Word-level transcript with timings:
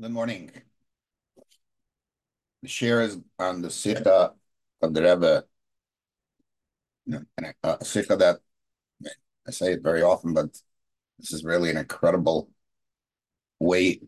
Good 0.00 0.10
morning. 0.10 0.50
The 2.62 2.68
share 2.68 3.02
is 3.02 3.18
on 3.38 3.62
the 3.62 3.70
Sikha 3.70 4.32
of 4.80 4.94
the 4.94 5.02
Rebbe. 5.02 5.44
and 7.06 7.26
uh, 7.62 7.76
a, 7.80 7.84
Sikha 7.84 8.16
that 8.16 8.40
I 9.46 9.50
say 9.50 9.72
it 9.72 9.82
very 9.82 10.02
often, 10.02 10.32
but 10.34 10.50
this 11.18 11.32
is 11.32 11.44
really 11.44 11.70
an 11.70 11.76
incredible 11.76 12.50
way 13.60 14.00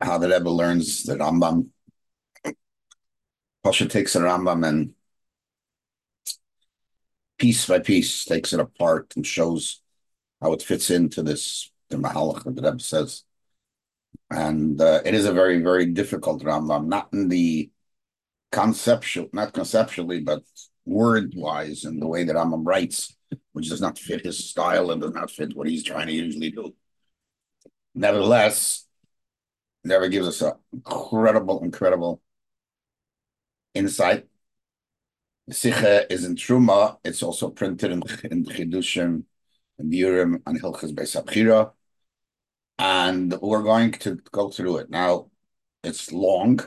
how 0.00 0.18
the 0.18 0.28
Rebbe 0.28 0.48
learns 0.48 1.02
the 1.02 1.16
Rambam. 1.16 1.68
Pasha 3.62 3.86
takes 3.86 4.12
the 4.12 4.20
Rambam 4.20 4.66
and 4.66 4.94
piece 7.38 7.66
by 7.66 7.80
piece 7.80 8.24
takes 8.24 8.52
it 8.52 8.60
apart 8.60 9.12
and 9.16 9.26
shows 9.26 9.82
how 10.40 10.52
it 10.52 10.62
fits 10.62 10.90
into 10.90 11.22
this 11.22 11.70
the 11.90 11.96
Mahalach 11.96 12.44
the 12.44 12.62
Rebbe 12.62 12.80
says. 12.80 13.24
And 14.30 14.80
uh, 14.80 15.00
it 15.04 15.14
is 15.14 15.26
a 15.26 15.32
very, 15.32 15.62
very 15.62 15.86
difficult 15.86 16.42
Rambam, 16.42 16.86
not 16.86 17.08
in 17.12 17.28
the 17.28 17.70
conceptual, 18.50 19.28
not 19.32 19.52
conceptually, 19.52 20.20
but 20.20 20.42
word 20.86 21.32
wise, 21.36 21.84
in 21.84 22.00
the 22.00 22.06
way 22.06 22.24
that 22.24 22.36
Rambam 22.36 22.66
writes, 22.66 23.16
which 23.52 23.68
does 23.68 23.80
not 23.80 23.98
fit 23.98 24.24
his 24.24 24.50
style 24.50 24.90
and 24.90 25.00
does 25.02 25.12
not 25.12 25.30
fit 25.30 25.56
what 25.56 25.68
he's 25.68 25.84
trying 25.84 26.06
to 26.08 26.12
usually 26.12 26.50
do. 26.50 26.74
Nevertheless, 27.94 28.86
never 29.84 30.08
gives 30.08 30.26
us 30.26 30.42
an 30.42 30.52
incredible, 30.72 31.62
incredible 31.62 32.20
insight. 33.74 34.26
The 35.46 36.06
is 36.10 36.24
in 36.24 36.36
Truma. 36.36 36.96
It's 37.04 37.22
also 37.22 37.50
printed 37.50 37.92
in, 37.92 38.02
in 38.30 38.44
Chidushim, 38.44 39.24
and 39.78 39.92
Biurim, 39.92 40.40
and 40.46 40.60
Hilchas 40.60 40.94
Beis 40.94 41.22
Abchira 41.22 41.72
and 42.78 43.32
we're 43.40 43.62
going 43.62 43.92
to 43.92 44.16
go 44.32 44.50
through 44.50 44.78
it. 44.78 44.90
Now, 44.90 45.30
it's 45.82 46.12
long, 46.12 46.60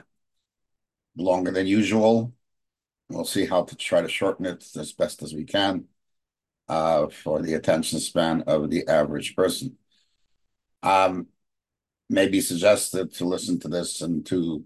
longer 1.17 1.51
than 1.51 1.67
usual. 1.67 2.33
We'll 3.09 3.25
see 3.25 3.45
how 3.45 3.63
to 3.63 3.75
try 3.75 4.01
to 4.01 4.09
shorten 4.09 4.45
it 4.45 4.65
as 4.75 4.93
best 4.93 5.23
as 5.23 5.33
we 5.33 5.45
can 5.45 5.85
uh, 6.67 7.07
for 7.07 7.41
the 7.41 7.53
attention 7.53 7.99
span 7.99 8.43
of 8.47 8.69
the 8.69 8.87
average 8.87 9.35
person. 9.35 9.77
Um, 10.83 11.27
maybe 12.09 12.41
suggested 12.41 13.13
to 13.15 13.25
listen 13.25 13.59
to 13.61 13.67
this 13.67 14.01
in 14.01 14.23
two 14.23 14.65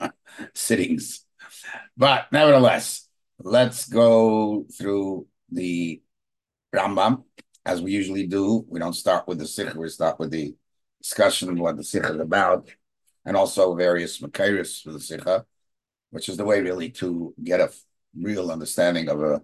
sittings. 0.54 1.24
But 1.96 2.30
nevertheless, 2.32 3.08
let's 3.38 3.88
go 3.88 4.66
through 4.76 5.26
the 5.50 6.02
Rambam 6.74 7.24
as 7.64 7.80
we 7.80 7.92
usually 7.92 8.26
do. 8.26 8.64
We 8.68 8.80
don't 8.80 8.92
start 8.92 9.26
with 9.26 9.38
the 9.38 9.46
Sikh, 9.46 9.74
we 9.74 9.88
start 9.88 10.18
with 10.18 10.30
the 10.30 10.54
discussion 11.08 11.48
of 11.48 11.58
what 11.58 11.76
the 11.76 11.84
Sikha 11.84 12.12
is 12.12 12.20
about, 12.20 12.68
and 13.24 13.34
also 13.36 13.74
various 13.74 14.20
Makairis 14.20 14.82
for 14.82 14.92
the 14.92 15.00
Sikha, 15.00 15.46
which 16.10 16.28
is 16.28 16.36
the 16.36 16.44
way 16.44 16.60
really 16.60 16.90
to 16.90 17.34
get 17.42 17.60
a 17.60 17.70
real 18.14 18.50
understanding 18.50 19.08
of 19.08 19.22
a 19.22 19.42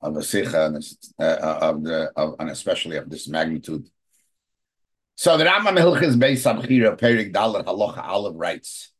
of 0.00 0.16
a 0.16 0.22
Sikha 0.22 0.66
and 0.66 0.76
uh, 1.18 1.58
of 1.68 1.82
the 1.82 2.12
of, 2.16 2.36
and 2.38 2.50
especially 2.50 2.96
of 2.96 3.10
this 3.10 3.26
magnitude. 3.28 3.88
So 5.16 5.36
the 5.36 5.44
Rambam 5.44 5.76
Hilchis 5.78 6.16
Beis 6.22 6.44
Abchira 6.50 6.96
Perik 6.98 7.32
Dalet 7.32 7.64
Halacha 7.64 8.04
Aleph 8.04 8.34
writes. 8.36 8.90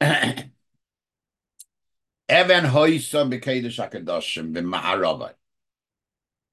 Evan 2.40 2.64
Hoysa 2.64 3.28
B'Kedesh 3.30 3.78
HaKadoshim 3.82 4.54
B'Ma'aravai 4.54 5.32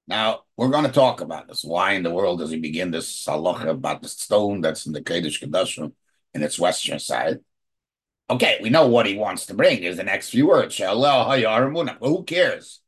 now, 0.08 0.42
we're 0.56 0.70
going 0.70 0.86
to 0.86 0.92
talk 0.92 1.20
about 1.20 1.48
this. 1.48 1.64
Why 1.64 1.94
in 1.94 2.04
the 2.04 2.12
world 2.12 2.40
does 2.40 2.50
he 2.50 2.58
begin 2.58 2.92
this 2.92 3.26
halacha 3.26 3.70
about 3.70 4.02
the 4.02 4.08
stone 4.08 4.62
that's 4.62 4.86
in 4.86 4.94
the 4.94 5.02
Kedesh 5.02 5.44
Kedushim 5.44 5.92
in 6.34 6.44
its 6.44 6.58
western 6.58 7.00
side? 7.00 7.40
Okay, 8.30 8.60
we 8.62 8.70
know 8.70 8.88
what 8.88 9.06
he 9.06 9.16
wants 9.18 9.46
to 9.48 9.54
bring. 9.54 9.84
is 9.84 9.98
the 9.98 10.04
next 10.04 10.30
few 10.30 10.48
words. 10.48 10.78
But 10.78 11.98
Who 12.02 12.24
cares? 12.24 12.82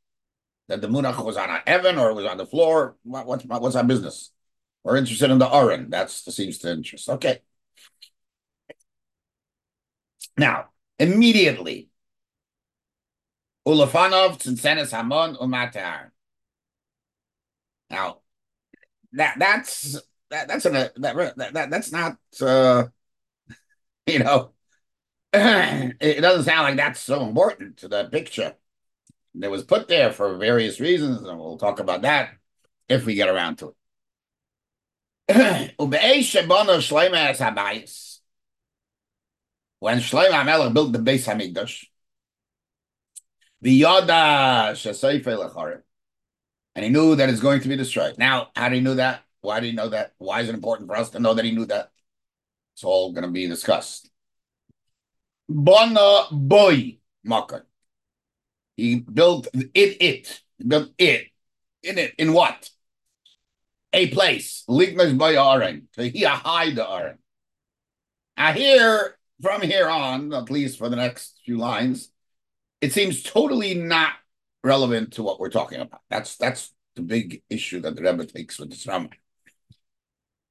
That 0.68 0.80
the 0.80 0.88
munach 0.88 1.22
was 1.24 1.36
on 1.36 1.50
a 1.50 1.62
heaven 1.66 1.98
or 1.98 2.14
was 2.14 2.26
on 2.26 2.38
the 2.38 2.46
floor? 2.46 2.96
What, 3.02 3.26
what's, 3.26 3.44
what's 3.44 3.76
our 3.76 3.84
business? 3.84 4.30
We're 4.82 4.96
interested 4.96 5.30
in 5.30 5.38
the 5.38 5.52
Aron. 5.52 5.90
That 5.90 6.10
seems 6.10 6.58
to 6.58 6.72
interest. 6.72 7.08
Okay. 7.08 7.40
Now, 10.38 10.66
immediately, 10.98 11.90
Ulafanov, 13.66 14.38
Tzinsenes 14.38 14.92
Hamon, 14.92 15.36
Umatar. 15.36 16.10
Now, 17.90 18.20
that 19.12 19.36
that's 19.38 20.00
that 20.30 20.48
that's 20.48 20.64
an 20.64 20.74
that, 20.74 21.34
that, 21.36 21.52
that 21.54 21.70
that's 21.70 21.92
not 21.92 22.16
uh, 22.40 22.84
you 24.06 24.20
know 24.20 24.52
it 25.32 26.20
doesn't 26.20 26.44
sound 26.44 26.62
like 26.62 26.76
that's 26.76 27.00
so 27.00 27.24
important 27.26 27.78
to 27.78 27.88
the 27.88 28.04
picture. 28.04 28.54
It 29.40 29.50
was 29.50 29.62
put 29.62 29.86
there 29.88 30.12
for 30.12 30.36
various 30.36 30.80
reasons, 30.80 31.22
and 31.22 31.38
we'll 31.38 31.58
talk 31.58 31.78
about 31.78 32.02
that 32.02 32.30
if 32.88 33.06
we 33.06 33.14
get 33.14 33.28
around 33.28 33.56
to 33.58 33.74
it. 35.28 35.74
when 39.80 39.98
Shlomo 39.98 40.30
HaMelech 40.30 40.74
built 40.74 40.92
the 40.92 40.98
Beis 40.98 41.26
Hamikdash, 41.26 41.86
the 43.60 43.82
Yoda 43.82 44.72
Shasayfe 44.72 45.24
Lecharim, 45.24 45.82
and 46.80 46.86
he 46.86 46.90
knew 46.90 47.14
that 47.14 47.28
it's 47.28 47.40
going 47.40 47.60
to 47.60 47.68
be 47.68 47.76
destroyed. 47.76 48.16
Now, 48.16 48.48
how 48.56 48.70
did 48.70 48.76
he 48.76 48.80
know 48.80 48.94
that? 48.94 49.22
Why 49.42 49.60
did 49.60 49.66
he 49.66 49.72
know 49.74 49.90
that? 49.90 50.14
Why 50.16 50.40
is 50.40 50.48
it 50.48 50.54
important 50.54 50.88
for 50.88 50.96
us 50.96 51.10
to 51.10 51.18
know 51.18 51.34
that 51.34 51.44
he 51.44 51.50
knew 51.50 51.66
that? 51.66 51.90
It's 52.72 52.84
all 52.84 53.12
going 53.12 53.26
to 53.26 53.30
be 53.30 53.46
discussed. 53.46 54.08
Bona 55.46 56.00
uh, 56.00 56.26
boy 56.32 56.96
makan. 57.26 57.64
He 58.78 59.00
built 59.00 59.48
it. 59.52 59.70
It 60.00 60.40
he 60.56 60.64
built 60.64 60.88
it 60.96 61.26
in 61.82 61.98
it 61.98 62.14
in 62.16 62.32
what? 62.32 62.70
A 63.92 64.06
place. 64.06 64.64
Ligmas 64.66 65.18
by 65.18 65.34
Aaron. 65.34 65.88
So 65.94 66.04
he 66.04 66.22
hide 66.22 66.76
the 66.76 66.90
Aaron. 66.90 67.18
Now 68.38 68.52
here, 68.54 69.18
from 69.42 69.60
here 69.60 69.90
on, 69.90 70.32
at 70.32 70.50
least 70.50 70.78
for 70.78 70.88
the 70.88 70.96
next 70.96 71.40
few 71.44 71.58
lines, 71.58 72.10
it 72.80 72.94
seems 72.94 73.22
totally 73.22 73.74
not 73.74 74.14
relevant 74.62 75.14
to 75.14 75.22
what 75.22 75.40
we're 75.40 75.50
talking 75.50 75.80
about. 75.80 76.00
That's 76.10 76.36
that's 76.36 76.72
the 76.96 77.02
big 77.02 77.42
issue 77.48 77.80
that 77.80 77.96
the 77.96 78.02
Rebbe 78.02 78.26
takes 78.26 78.58
with 78.58 78.70
this 78.70 78.84
Rambam. 78.86 79.12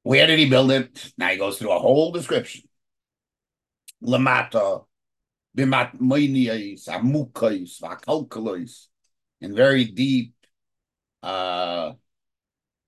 Where 0.03 0.27
did 0.27 0.39
he 0.39 0.49
build 0.49 0.71
it? 0.71 1.11
Now 1.17 1.27
he 1.29 1.37
goes 1.37 1.59
through 1.59 1.71
a 1.71 1.79
whole 1.79 2.11
description. 2.11 2.63
Lamata, 4.03 4.85
bimat 5.57 5.99
moiniais, 5.99 6.87
amukais, 6.87 7.81
vakalkalois, 7.81 8.87
in 9.41 9.53
very 9.55 9.85
deep, 9.85 10.33
uh, 11.21 11.93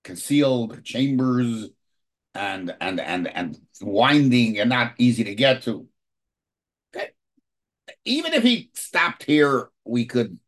concealed 0.04 0.84
chambers 0.84 1.70
and 2.34 2.74
and 2.80 3.00
and 3.00 3.28
and 3.28 3.58
winding 3.82 4.60
and 4.60 4.70
not 4.70 4.94
easy 4.98 5.24
to 5.26 5.36
get 5.36 5.64
to. 5.64 5.88
Okay. 6.96 7.10
Even 8.06 8.34
if 8.34 8.44
he 8.44 8.72
stopped 8.74 9.24
here, 9.24 9.70
we 9.84 10.06
could 10.06 10.40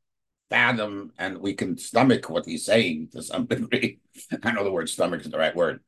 fathom 0.50 1.12
and 1.18 1.40
we 1.40 1.54
can 1.54 1.78
stomach 1.78 2.30
what 2.30 2.46
he's 2.46 2.66
saying 2.66 3.10
to 3.14 3.24
some 3.24 3.46
degree. 3.48 4.00
I 4.44 4.52
know 4.52 4.64
the 4.64 4.72
word 4.72 4.90
stomach 4.90 5.22
is 5.22 5.32
the 5.32 5.38
right 5.38 5.56
word, 5.56 5.82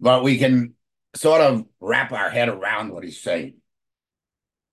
but 0.00 0.22
we 0.22 0.38
can 0.38 0.74
sort 1.14 1.40
of 1.40 1.64
wrap 1.80 2.12
our 2.12 2.30
head 2.30 2.48
around 2.48 2.92
what 2.92 3.04
he's 3.04 3.20
saying. 3.20 3.54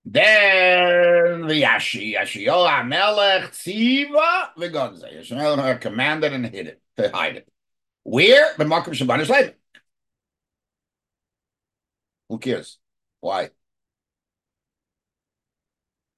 Then 0.06 1.48
the 1.48 1.64
Yashi, 1.64 2.16
Yashio 2.16 2.66
Amelech 2.66 3.50
Tziva 3.52 4.50
Vigonze. 4.58 5.14
Yashmael 5.14 5.82
commanded 5.82 6.32
and 6.32 6.46
hid 6.46 6.68
it 6.68 6.82
to 6.96 7.10
hide 7.10 7.38
it. 7.38 7.48
Where? 8.04 8.54
The 8.58 8.64
Makkah 8.64 8.92
Shabbat 8.92 9.20
is 9.20 9.30
like, 9.30 9.58
Who 12.30 12.40
cares? 12.40 12.78
Why? 13.20 13.50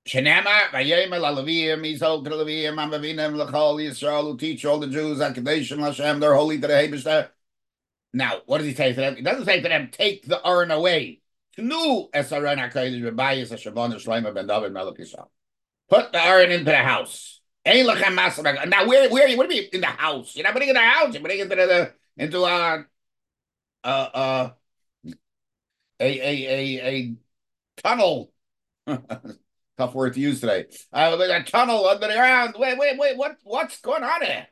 Shenema, 0.10 0.72
Vayemel, 0.72 1.22
Alavim, 1.22 1.86
he's 1.86 2.00
told 2.00 2.26
to 2.26 2.32
Levim, 2.32 2.74
Amavinim, 2.74 3.36
Lachol, 3.36 3.76
Yisrael, 3.76 4.24
who 4.24 4.38
teach 4.38 4.66
all 4.66 4.80
the 4.80 4.88
Jews, 4.88 5.20
Akadation, 5.20 5.78
Hashem, 5.80 6.20
they're 6.20 6.34
holy 6.34 6.60
to 6.60 6.66
the 6.66 6.74
Hebishter. 6.74 7.30
Now, 8.12 8.40
what 8.48 8.58
does 8.58 8.66
he 8.66 8.74
say 8.74 8.90
to 8.94 9.00
them? 9.00 9.18
He 9.18 9.22
doesn't 9.22 9.46
say 9.46 9.62
to 9.62 9.70
them, 9.70 9.90
take 9.92 10.26
the 10.26 10.46
urn 10.48 10.72
away. 10.72 11.22
Tnu 11.56 12.10
Esaran 12.10 12.58
HaKadosh, 12.58 13.04
Rebayis, 13.04 13.52
Hashabon, 13.52 13.92
Shlomo, 13.94 14.34
Ben 14.34 14.48
David, 14.48 14.74
Melech 14.74 14.98
Yisrael. 14.98 15.28
Put 15.90 16.12
the 16.12 16.28
urn 16.28 16.52
into 16.52 16.66
the 16.66 16.78
house. 16.78 17.40
Now, 17.64 18.88
where, 18.88 19.12
where, 19.12 19.26
are 19.26 19.28
you 19.28 19.38
what 19.38 19.48
do 19.48 19.56
you 19.56 19.62
mean 19.62 19.70
in 19.74 19.82
the 19.82 19.88
house? 19.88 20.36
You're 20.36 20.44
not 20.44 20.54
putting 20.54 20.70
it 20.70 20.72
in 20.72 20.76
the 20.76 20.82
house, 20.82 21.14
you're 21.14 21.22
putting 21.22 21.40
it 21.40 21.44
into 21.44 21.56
the, 21.56 21.94
into 22.18 22.40
a, 22.40 22.86
uh, 23.84 24.50
a, 24.50 24.56
a, 26.00 26.10
a, 26.40 26.88
a 26.88 27.16
tunnel. 27.84 28.32
Tough 29.80 29.96
word 29.96 30.14
to 30.14 30.20
use 30.20 30.42
today. 30.42 30.66
Uh, 30.92 31.18
a 31.18 31.44
tunnel 31.44 31.88
under 31.88 32.06
the 32.06 32.14
ground. 32.14 32.54
Wait, 32.60 32.78
wait, 32.78 33.00
wait. 33.00 33.16
What, 33.16 33.38
what's 33.46 33.80
going 33.80 34.04
on 34.04 34.22
here? 34.22 34.46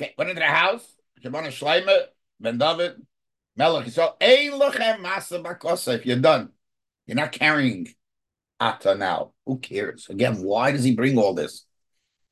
Okay, 0.00 0.14
went 0.16 0.30
into 0.30 0.40
the 0.40 0.46
house. 0.46 0.90
Shimon 1.22 1.44
Shleimer, 1.44 2.04
Ben 2.40 2.56
David, 2.56 2.94
Melech. 3.56 3.90
So. 3.90 4.16
If 4.18 6.06
you're 6.06 6.18
done, 6.18 6.48
You're 7.06 7.16
not 7.16 7.32
carrying 7.32 7.88
Ata 8.58 8.94
now. 8.94 9.32
Who 9.44 9.58
cares? 9.58 10.08
Again, 10.08 10.42
why 10.42 10.72
does 10.72 10.82
he 10.82 10.94
bring 10.94 11.18
all 11.18 11.34
this? 11.34 11.66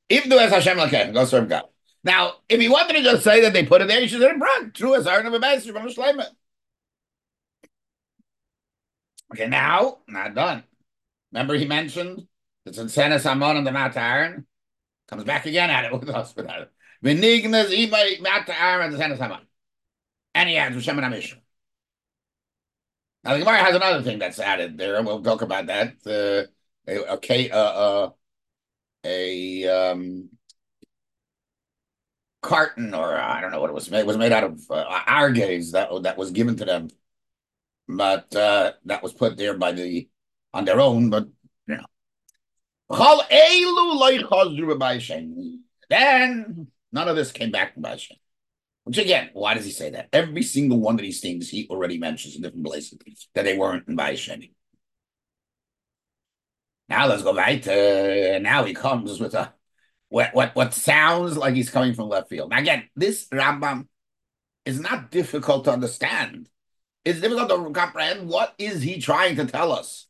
If 0.08 0.24
do 0.24 0.38
as 0.38 0.50
Hashem 0.50 0.78
Lakem, 0.78 1.12
go 1.12 1.26
serve 1.26 1.50
God. 1.50 1.64
Now, 2.02 2.36
if 2.48 2.58
he 2.58 2.70
wanted 2.70 2.94
to 2.94 3.02
just 3.02 3.24
say 3.24 3.42
that 3.42 3.52
they 3.52 3.66
put 3.66 3.82
it 3.82 3.88
there, 3.88 4.00
he 4.00 4.08
should 4.08 4.22
have 4.22 4.38
brought 4.38 4.72
true 4.72 4.94
as 4.94 5.06
Aaron 5.06 5.26
of 5.26 5.34
a 5.34 5.38
Master 5.38 5.74
from 5.74 5.86
Shleiman. 5.88 6.28
Okay, 9.34 9.48
now, 9.48 9.98
not 10.08 10.34
done. 10.34 10.64
Remember 11.32 11.54
he 11.54 11.66
mentioned 11.66 12.26
the 12.64 12.70
Tzansenes 12.70 13.26
Amon 13.26 13.56
and 13.56 13.66
the 13.66 13.72
Mat 13.72 13.96
Aaron? 13.96 14.46
Comes 15.08 15.25
back 15.25 15.46
again 15.46 15.70
at 15.70 15.84
it 15.84 15.92
with 15.98 16.08
us 16.08 16.34
with 16.34 16.46
that. 16.46 16.70
Mat 17.02 18.48
Aaron 18.48 18.92
and 18.92 18.94
the 18.94 18.98
Tzansenes 18.98 19.20
Amon. 19.20 19.40
And 20.34 20.48
he 20.48 20.56
adds 20.56 20.75
Hashem 20.75 20.98
and 20.98 21.14
Amish. 21.14 21.34
Now 23.25 23.34
the 23.34 23.40
Gemara 23.40 23.58
has 23.58 23.75
another 23.75 24.02
thing 24.02 24.19
that's 24.19 24.38
added 24.38 24.78
there, 24.78 24.96
and 24.96 25.06
we'll 25.06 25.22
talk 25.22 25.42
about 25.42 25.66
that. 25.66 25.94
Uh, 26.06 26.48
a, 26.88 27.12
okay, 27.14 27.50
uh, 27.50 27.58
uh, 27.58 28.10
a 29.04 29.66
um, 29.66 30.30
carton, 32.42 32.94
or 32.94 33.16
uh, 33.16 33.34
I 33.34 33.40
don't 33.40 33.50
know 33.50 33.60
what 33.60 33.70
it 33.70 33.75
was 33.75 33.90
made. 33.90 34.00
It 34.00 34.06
was 34.06 34.16
made 34.16 34.32
out 34.32 34.44
of 34.44 34.60
uh, 34.70 35.00
argaze 35.06 35.72
that 35.72 35.90
that 36.04 36.16
was 36.16 36.30
given 36.30 36.56
to 36.56 36.64
them, 36.64 36.88
but 37.88 38.34
uh, 38.34 38.72
that 38.86 39.02
was 39.02 39.12
put 39.12 39.36
there 39.36 39.56
by 39.56 39.72
the 39.72 40.08
on 40.52 40.64
their 40.64 40.80
own. 40.80 41.10
But 41.10 41.28
you 41.68 41.76
know, 41.76 41.84
then 45.90 46.68
none 46.92 47.08
of 47.08 47.16
this 47.16 47.32
came 47.32 47.50
back 47.50 47.74
from 47.74 47.84
Hashem. 47.84 48.16
Which 48.84 48.98
again, 48.98 49.30
why 49.34 49.52
does 49.54 49.66
he 49.66 49.70
say 49.70 49.90
that? 49.90 50.08
Every 50.12 50.42
single 50.42 50.80
one 50.80 50.94
of 50.94 51.02
these 51.02 51.20
things 51.20 51.50
he 51.50 51.66
already 51.68 51.98
mentions 51.98 52.36
in 52.36 52.42
different 52.42 52.64
places 52.64 52.98
that 53.34 53.44
they 53.44 53.56
weren't 53.56 53.86
in 53.86 53.96
Bayesheni. 53.96 54.52
Now 56.88 57.06
let's 57.06 57.22
go 57.22 57.34
right 57.34 57.62
to 57.64 58.40
now 58.40 58.64
he 58.64 58.72
comes 58.72 59.20
with 59.20 59.34
a 59.34 59.52
what 60.08 60.34
what 60.34 60.56
what 60.56 60.72
sounds 60.72 61.36
like 61.36 61.54
he's 61.54 61.68
coming 61.68 61.92
from 61.92 62.08
left 62.08 62.30
field. 62.30 62.50
Now 62.50 62.58
again, 62.58 62.88
this 62.96 63.28
Rambam 63.28 63.88
is 64.64 64.80
not 64.80 65.10
difficult 65.10 65.64
to 65.64 65.72
understand. 65.72 66.48
It's 67.04 67.20
difficult 67.20 67.50
to 67.50 67.70
comprehend 67.70 68.28
what 68.28 68.54
is 68.58 68.82
he 68.82 69.00
trying 69.00 69.36
to 69.36 69.44
tell 69.44 69.72
us. 69.72 70.07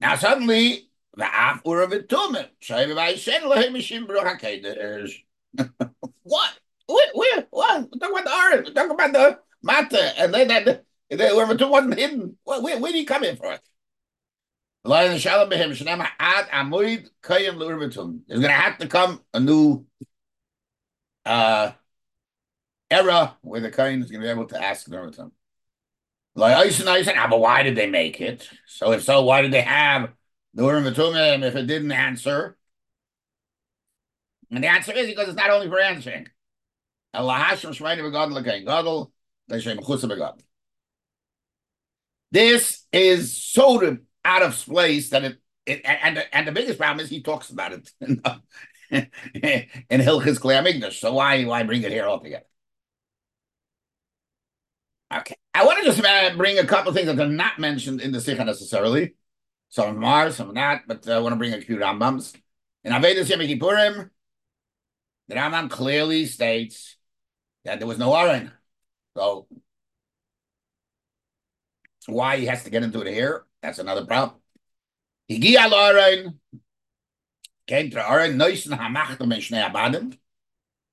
Now 0.00 0.16
suddenly 0.16 0.88
the 1.16 1.24
af 1.24 1.62
uravitumim 1.64 2.48
what? 6.22 6.58
Where, 6.86 7.08
where, 7.14 7.46
what? 7.50 7.80
We're 7.80 7.98
talking 7.98 8.18
about 8.18 8.24
the 8.24 8.34
orange. 8.34 8.68
We're 8.68 8.74
talking 8.74 8.90
about 8.92 9.12
the 9.12 9.38
matter, 9.62 10.12
and 10.18 10.32
then 10.32 10.48
that 10.48 10.84
they 11.10 11.32
were 11.32 11.46
wasn't 11.70 11.98
hidden. 11.98 12.36
Where, 12.44 12.60
where, 12.60 12.78
where 12.78 12.92
did 12.92 12.98
he 12.98 13.04
come 13.04 13.24
in 13.24 13.36
it? 13.52 13.60
There's 18.28 18.40
to 18.54 18.60
have 18.60 18.78
to 18.78 18.86
come 18.88 19.20
a 19.34 19.40
new 19.40 19.84
uh, 21.24 21.72
era 22.90 23.36
where 23.42 23.60
the 23.60 23.70
Kain 23.70 24.02
is 24.02 24.10
to 24.20 24.26
be 24.26 24.30
able 24.30 24.46
to 24.46 24.62
ask 24.62 24.86
the 24.86 24.96
Nurmatum. 24.96 25.32
Like 26.36 26.54
i 26.54 26.68
said 26.68 26.84
now 26.84 26.94
you 26.96 27.04
said 27.04 27.14
ah, 27.16 27.28
but 27.28 27.40
why 27.40 27.62
did 27.62 27.76
they 27.76 27.88
make 27.88 28.20
it? 28.20 28.48
So 28.66 28.92
if 28.92 29.02
so, 29.02 29.22
why 29.22 29.40
did 29.40 29.52
they 29.52 29.62
have 29.62 30.12
the 30.52 30.64
Urim 30.64 30.86
if 30.86 31.56
it 31.56 31.66
didn't 31.66 31.92
answer? 31.92 32.58
And 34.50 34.62
the 34.62 34.68
answer 34.68 34.92
is 34.92 35.08
because 35.08 35.28
it's 35.28 35.36
not 35.36 35.50
only 35.50 35.68
for 35.68 35.80
answering. 35.80 36.28
This 42.30 42.84
is 42.92 43.42
so 43.42 43.98
out 44.24 44.42
of 44.42 44.54
place 44.66 45.10
that 45.10 45.24
it, 45.24 45.38
it 45.64 45.80
and 45.84 46.22
and 46.32 46.46
the 46.46 46.52
biggest 46.52 46.78
problem 46.78 47.02
is 47.02 47.08
he 47.08 47.22
talks 47.22 47.48
about 47.48 47.72
it 47.72 47.90
in, 48.00 48.20
in 48.90 50.00
Hilchis 50.02 50.38
Klei 50.38 50.92
So 50.92 51.14
why 51.14 51.44
why 51.44 51.62
bring 51.62 51.82
it 51.82 51.92
here 51.92 52.06
altogether? 52.06 52.44
Okay, 55.14 55.36
I 55.54 55.64
want 55.64 55.78
to 55.78 55.84
just 55.84 56.04
uh, 56.04 56.36
bring 56.36 56.58
a 56.58 56.66
couple 56.66 56.92
things 56.92 57.06
that 57.06 57.20
are 57.20 57.28
not 57.28 57.58
mentioned 57.58 58.00
in 58.00 58.10
the 58.10 58.20
Sikha 58.20 58.44
necessarily. 58.44 59.14
Some 59.68 60.04
are, 60.04 60.30
some 60.32 60.50
are 60.50 60.52
not, 60.52 60.82
but 60.88 61.06
uh, 61.08 61.12
I 61.12 61.18
want 61.20 61.32
to 61.32 61.36
bring 61.36 61.52
a 61.54 61.60
few 61.60 61.76
Rambams. 61.76 62.34
In 62.82 62.92
Avedis 62.92 63.28
Yom 63.28 63.40
Kippurim, 63.40 64.10
the 65.28 65.34
Rambam 65.34 65.70
clearly 65.70 66.26
states 66.26 66.96
that 67.64 67.78
there 67.78 67.86
was 67.86 67.98
no 67.98 68.14
Aron. 68.14 68.50
So 69.16 69.46
why 72.06 72.38
he 72.38 72.46
has 72.46 72.64
to 72.64 72.70
get 72.70 72.82
into 72.82 73.00
it 73.00 73.12
here, 73.12 73.44
that's 73.62 73.78
another 73.78 74.06
problem. 74.06 74.40
Higi 75.30 75.54
al 75.56 75.74
Aron 75.74 76.38
came 77.66 77.90
to 77.90 78.10
Aron, 78.10 78.38
Noisen 78.38 78.76
HaMachtem 78.78 79.22
and 79.22 79.74
Abadim. 79.74 80.18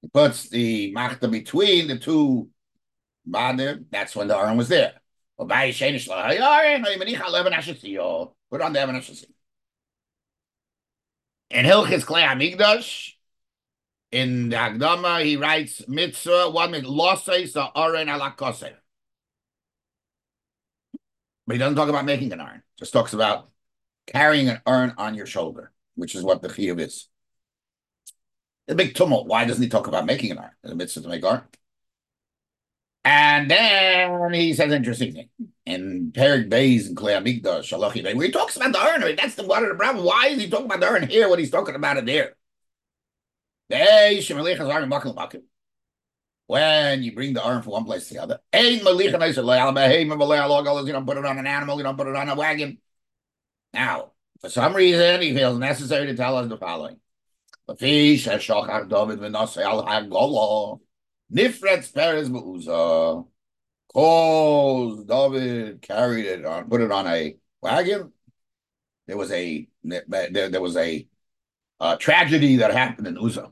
He 0.02 0.08
puts 0.10 0.50
the 0.50 0.92
Machta 0.92 1.28
between 1.28 1.88
the 1.88 1.98
two. 1.98 2.50
That's 3.26 4.16
when 4.16 4.28
the 4.28 4.38
Aron 4.38 4.58
was 4.58 4.70
there. 4.70 4.94
Put 5.38 5.48
on 8.62 8.74
the 8.74 8.80
Evan 8.80 8.96
In 11.50 11.66
Hilchis 11.66 12.06
Klei 12.06 12.26
Amigdash, 12.26 13.14
in 14.14 14.50
the 14.50 14.56
Agdama, 14.56 15.26
he 15.26 15.38
writes 15.38 15.88
mitzvah, 15.88 16.52
one 16.52 16.70
mit 16.72 16.84
the 16.84 17.72
ala 17.76 18.36
But 21.48 21.54
he 21.54 21.58
doesn't 21.58 21.76
talk 21.76 21.90
about 21.90 22.06
making 22.06 22.32
an 22.32 22.40
iron. 22.40 22.62
Just 22.78 22.94
talks 22.94 23.14
about 23.14 23.50
carrying 24.06 24.50
an 24.50 24.62
urn 24.68 24.94
on 24.98 25.16
your 25.16 25.26
shoulder, 25.26 25.72
which 25.96 26.14
is 26.14 26.24
what 26.24 26.44
the 26.44 26.48
chiyuv 26.48 26.80
is. 26.80 27.08
A 28.68 28.76
big 28.76 28.94
tumult. 28.94 29.28
Why 29.28 29.46
doesn't 29.46 29.64
he 29.64 29.70
talk 29.70 29.88
about 29.88 30.06
making 30.06 30.32
an 30.32 30.38
iron? 30.38 30.52
The 30.62 30.76
mitzvah 30.76 31.02
to 31.02 31.10
make 31.10 31.26
iron. 31.26 31.42
And 33.06 33.52
then 33.52 34.34
he 34.34 34.54
says 34.54 34.72
interesting 34.72 35.14
thing 35.14 35.30
in 35.66 36.12
Perik 36.14 36.50
Bays 36.50 36.88
and 36.88 36.96
Klei 36.96 37.22
Amigdash, 37.22 37.70
Shalachi 37.72 38.04
where 38.16 38.26
he 38.26 38.32
talks 38.32 38.56
about 38.56 38.72
the 38.72 38.80
urn. 38.80 39.16
That's 39.16 39.36
the 39.36 39.44
one 39.44 39.64
of 39.64 39.70
the 39.70 39.76
problem. 39.76 40.06
Why 40.06 40.28
is 40.28 40.42
he 40.42 40.50
talking 40.50 40.66
about 40.66 40.80
the 40.80 40.88
urn 40.88 41.08
here 41.08 41.30
when 41.30 41.40
he's 41.40 41.52
talking 41.52 41.76
about 41.76 41.98
it 41.98 42.06
there? 42.06 42.36
When 46.48 47.04
you 47.04 47.14
bring 47.14 47.34
the 47.34 47.44
arm 47.44 47.62
from 47.62 47.72
one 47.74 47.86
place 47.86 48.08
to 48.10 48.14
the 48.16 48.22
other, 48.22 48.40
you 48.54 48.80
don't 48.82 48.96
put 51.06 51.18
it 51.18 51.26
on 51.26 51.38
an 51.38 51.48
animal, 51.48 51.78
you 51.78 51.84
don't 51.84 51.98
put 51.98 52.08
it 52.08 52.16
on 52.16 52.30
a 52.30 52.36
wagon. 52.36 52.78
Now, 53.74 54.12
for 54.42 54.50
some 54.50 54.76
reason, 54.76 55.22
he 55.22 55.34
feels 55.34 55.58
necessary 55.58 56.08
to 56.08 56.16
tell 56.16 56.38
us 56.38 56.50
the 56.50 56.58
following. 56.58 57.00
Nifretz 61.32 61.94
Perez 61.94 62.30
Beuza. 62.30 63.26
Cause 63.94 65.06
David 65.06 65.82
carried 65.82 66.26
it 66.26 66.46
on, 66.46 66.68
put 66.68 66.82
it 66.82 66.92
on 66.92 67.06
a 67.06 67.36
wagon. 67.62 68.12
There 69.06 69.18
was 69.18 69.32
a 69.32 69.68
there, 69.84 70.50
there 70.50 70.62
was 70.62 70.76
a 70.78 71.08
uh, 71.80 71.98
tragedy 71.98 72.58
that 72.58 72.72
happened 72.72 73.08
in 73.08 73.18
Uzzah. 73.18 73.52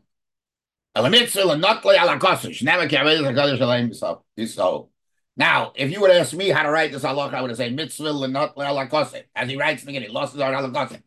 Now, 5.37 5.71
if 5.75 5.91
you 5.91 6.01
would 6.01 6.11
ask 6.11 6.33
me 6.33 6.49
how 6.49 6.63
to 6.63 6.71
write 6.71 6.91
this 6.91 7.03
halach, 7.03 7.33
I 7.33 7.41
would 7.41 7.55
say 7.55 7.69
mitzvah 7.69 8.11
l'not 8.11 8.55
le'alakose. 8.55 9.23
As 9.35 9.49
he 9.49 9.57
writes 9.57 9.83
in 9.83 9.87
the 9.87 9.93
beginning, 9.93 10.13
losses 10.13 10.39
are 10.41 10.51
alakose. 10.53 11.01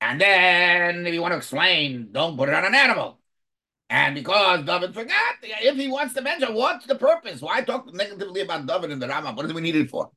And 0.00 0.20
then, 0.20 1.06
if 1.06 1.14
you 1.14 1.22
want 1.22 1.32
to 1.32 1.38
explain, 1.38 2.08
don't 2.12 2.36
put 2.36 2.48
it 2.48 2.54
on 2.54 2.64
an 2.64 2.74
animal. 2.74 3.20
And 3.88 4.16
because 4.16 4.64
David 4.64 4.94
forgot, 4.94 5.36
if 5.42 5.76
he 5.76 5.88
wants 5.88 6.14
to 6.14 6.22
mention, 6.22 6.54
what's 6.54 6.86
the 6.86 6.96
purpose? 6.96 7.40
Why 7.40 7.62
talk 7.62 7.92
negatively 7.94 8.40
about 8.40 8.66
David 8.66 8.90
in 8.90 8.98
the 8.98 9.06
Rama? 9.06 9.32
What 9.32 9.46
do 9.46 9.54
we 9.54 9.60
need 9.60 9.76
it 9.76 9.90
for? 9.90 10.10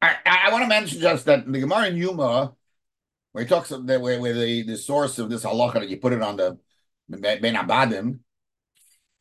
I, 0.00 0.16
I, 0.26 0.52
want 0.52 0.64
to 0.64 0.68
mention 0.68 1.00
just 1.00 1.24
that 1.26 1.50
the 1.50 1.60
Gemara 1.60 1.86
in 1.86 1.96
Yuma 1.96 2.52
where 3.32 3.44
he 3.44 3.48
talks 3.48 3.70
that 3.70 4.00
where, 4.00 4.20
where 4.20 4.34
the, 4.34 4.62
the 4.62 4.76
source 4.76 5.18
of 5.18 5.30
this 5.30 5.44
halacha 5.44 5.74
that 5.74 5.88
you 5.88 5.96
put 5.96 6.12
it 6.12 6.22
on 6.22 6.36
the 6.36 6.58
Ben 7.08 7.54
Abadim, 7.54 8.18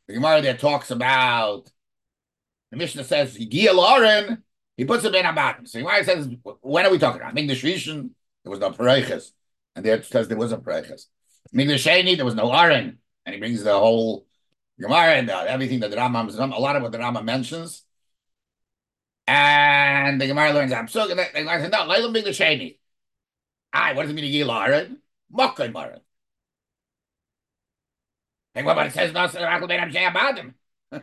the 0.08 0.14
Gemara 0.14 0.42
there 0.42 0.58
talks 0.58 0.92
about 0.92 1.72
the 2.70 2.78
Mishnah 2.78 3.06
says 3.06 3.38
Giel 3.38 3.82
Aaron, 3.82 4.44
he 4.78 4.86
puts 4.86 5.06
it 5.06 5.14
Ben 5.14 5.26
Abadim. 5.26 5.68
So 5.68 5.80
Gemara 5.80 6.04
says, 6.04 6.28
when 6.62 6.86
are 6.86 6.92
we 6.92 7.00
talking? 7.00 7.22
I 7.22 7.32
think 7.32 7.48
the 7.48 7.56
Shrishan, 7.56 8.10
there 8.44 8.52
was 8.52 8.60
no 8.60 8.72
Pareiches, 8.72 9.32
and 9.76 9.86
there 9.86 10.02
says 10.04 10.28
there 10.28 10.38
was 10.38 10.52
a 10.52 10.58
Pareiches. 10.58 11.08
I 11.54 11.58
mean 11.58 11.68
the 11.68 11.76
Sheni, 11.76 12.16
there 12.16 12.26
was 12.26 12.36
no 12.36 12.52
Aaron, 12.52 13.00
and 13.26 13.34
he 13.34 13.40
brings 13.40 13.64
the 13.64 13.74
whole 13.78 14.26
Gemara 14.80 15.16
and 15.16 15.30
uh, 15.30 15.46
everything 15.48 15.80
that 15.82 15.92
the 15.92 15.98
Rambam, 15.98 16.30
a 16.30 16.60
lot 16.60 16.76
of 16.76 16.82
what 16.82 16.92
the 16.92 16.98
Rambam 16.98 17.26
mentions. 17.26 17.84
And 19.26 20.20
the 20.20 20.28
Gemara 20.28 20.52
learns, 20.52 20.74
I'm 20.74 20.88
so 20.88 21.08
good. 21.08 21.18
The 21.18 21.40
Gemara 21.40 21.62
says, 21.62 21.72
no, 21.72 21.88
the 22.12 22.30
Sheni. 22.32 22.78
Aye, 23.72 23.94
what 23.94 24.04
does 24.04 24.12
it 24.12 24.16
mean 24.16 24.26
to 24.26 24.32
Gil 24.32 24.52
Aaron? 24.52 25.02
Mokkay 25.34 25.72
Maran. 25.72 26.02
Think 28.54 28.68
what 28.68 28.74
about 28.74 28.88
it 28.88 28.94
says 28.94 29.14
not 29.14 29.32
so 30.92 31.00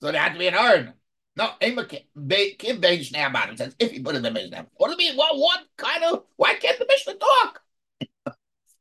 there 0.00 0.20
had 0.20 0.34
to 0.34 0.38
be 0.38 0.48
an 0.48 0.54
urn. 0.54 0.92
No, 1.36 1.50
Kim 1.60 1.76
Bein 1.76 2.56
Shnei 2.56 3.30
Abadim 3.30 3.58
says 3.58 3.76
if 3.78 3.92
you 3.92 4.02
put 4.02 4.16
in 4.16 4.22
the 4.22 4.30
Mishnah. 4.30 4.66
What 4.76 4.88
do 4.88 4.92
you 4.92 5.10
mean? 5.10 5.18
Well, 5.18 5.38
what 5.38 5.60
kind 5.76 6.02
of? 6.04 6.24
Why 6.36 6.54
can't 6.54 6.78
the 6.78 6.86
Mishnah 6.88 7.14
talk? 7.14 7.62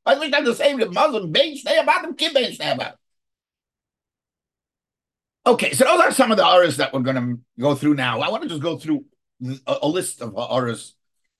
I 0.06 0.14
do 0.14 0.22
we 0.22 0.32
have 0.32 0.46
to 0.46 0.56
say 0.56 0.74
the 0.76 0.90
Muslim 0.90 1.32
Bein 1.32 1.58
Shnei 1.58 1.84
Abadim, 1.84 2.18
Kim 2.18 2.34
Bein 2.34 2.52
Shnei 2.52 2.78
Abadim? 2.78 2.94
Okay, 5.48 5.74
so 5.74 5.84
those 5.84 6.00
are 6.00 6.12
some 6.12 6.32
of 6.32 6.38
the 6.38 6.48
auras 6.48 6.78
that 6.78 6.92
we're 6.92 7.02
going 7.02 7.16
to 7.18 7.40
go 7.60 7.76
through 7.76 7.94
now. 7.94 8.22
I 8.22 8.30
want 8.30 8.44
to 8.44 8.50
just 8.50 8.64
go 8.64 8.78
through 8.78 9.06
a, 9.68 9.78
a 9.84 9.88
list 9.88 10.22
of 10.22 10.36
auras. 10.36 10.96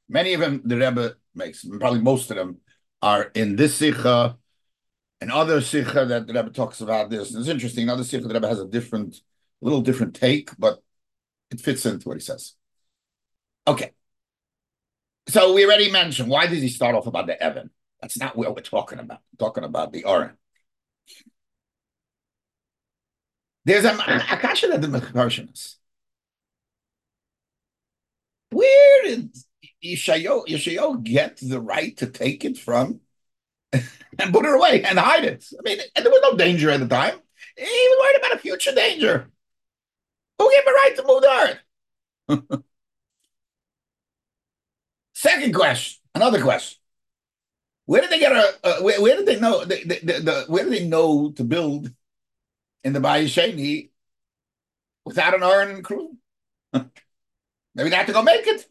Many 0.08 0.34
of 0.34 0.42
them 0.42 0.62
the 0.64 0.78
Rebbe 0.78 1.16
makes, 1.34 1.66
probably 1.80 2.02
most 2.02 2.30
of 2.30 2.38
them 2.38 2.58
are 3.02 3.32
in 3.34 3.56
this 3.56 3.76
sikha 3.76 4.38
and 5.22 5.32
other 5.32 5.60
sikha 5.62 6.06
that 6.06 6.28
the 6.28 6.34
Rebbe 6.34 6.52
talks 6.52 6.82
about 6.82 7.10
this. 7.10 7.32
And 7.32 7.40
it's 7.40 7.50
interesting. 7.50 7.84
Another 7.86 8.04
sikha 8.04 8.24
that 8.24 8.28
the 8.28 8.34
Rebbe 8.36 8.48
has 8.48 8.60
a 8.60 8.68
different, 8.68 9.16
a 9.16 9.66
little 9.66 9.82
different 9.82 10.14
take, 10.14 10.52
but 10.60 10.84
it 11.52 11.62
fits 11.62 11.86
into 11.86 12.08
what 12.08 12.18
he 12.18 12.22
says. 12.22 12.54
Okay. 13.68 13.92
So 15.28 15.54
we 15.54 15.66
already 15.66 15.92
mentioned 15.92 16.30
why 16.30 16.48
did 16.48 16.60
he 16.60 16.70
start 16.70 16.96
off 16.96 17.08
about 17.08 17.28
the 17.28 17.42
Evan? 17.42 17.72
That's 18.02 18.18
not 18.20 18.36
what 18.36 18.56
we're 18.56 18.62
talking 18.62 19.00
about. 19.00 19.20
We're 19.34 19.46
talking 19.48 19.64
about 19.64 19.92
the 19.92 20.06
Aron. 20.06 20.38
There's 23.66 23.86
a 23.86 23.94
Akasha 24.32 24.68
that 24.68 24.82
the 24.82 24.88
Mecharshanas. 24.88 25.76
Where 28.52 29.04
did 29.04 29.36
Yeshayo, 29.84 30.48
Yeshayo 30.48 31.04
get 31.04 31.38
the 31.42 31.60
right 31.60 31.96
to 31.98 32.08
take 32.08 32.46
it 32.46 32.58
from 32.58 33.02
and 33.74 34.34
put 34.34 34.46
it 34.46 34.54
away 34.54 34.84
and 34.84 35.00
hide 35.00 35.26
it? 35.26 35.46
I 35.58 35.62
mean, 35.64 35.80
there 35.96 36.12
was 36.12 36.22
no 36.24 36.38
danger 36.38 36.70
at 36.70 36.80
the 36.80 36.88
time. 36.88 37.16
He 37.58 37.64
was 37.64 37.98
worried 38.00 38.20
about 38.20 38.38
a 38.38 38.40
future 38.40 38.74
danger. 38.74 39.30
Who 40.40 40.52
gave 40.52 40.64
a 40.68 40.72
right 40.72 40.96
to 40.96 41.04
move 41.08 41.22
the 41.22 41.58
earth? 42.30 42.64
Second 45.14 45.54
question, 45.54 46.02
another 46.14 46.42
question. 46.42 46.80
Where 47.86 48.02
did 48.02 48.10
they 48.10 48.20
get 48.20 48.32
a? 48.32 48.54
Uh, 48.64 48.82
where, 48.82 49.02
where, 49.02 49.16
did 49.16 49.28
they 49.28 49.40
know? 49.40 49.64
The, 49.64 49.84
the, 49.84 50.20
the, 50.20 50.46
where 50.48 50.64
did 50.64 50.74
they 50.74 50.88
know 50.88 51.32
to 51.32 51.44
build 51.44 51.92
in 52.84 52.94
the 52.94 53.00
Bayis 53.00 53.34
Sheni 53.34 53.90
without 55.06 55.34
an 55.34 55.44
iron 55.44 55.82
crew. 55.84 56.18
Maybe 56.74 57.90
they 57.90 57.96
had 57.96 58.08
to 58.08 58.14
go 58.14 58.22
make 58.22 58.46
it. 58.48 58.68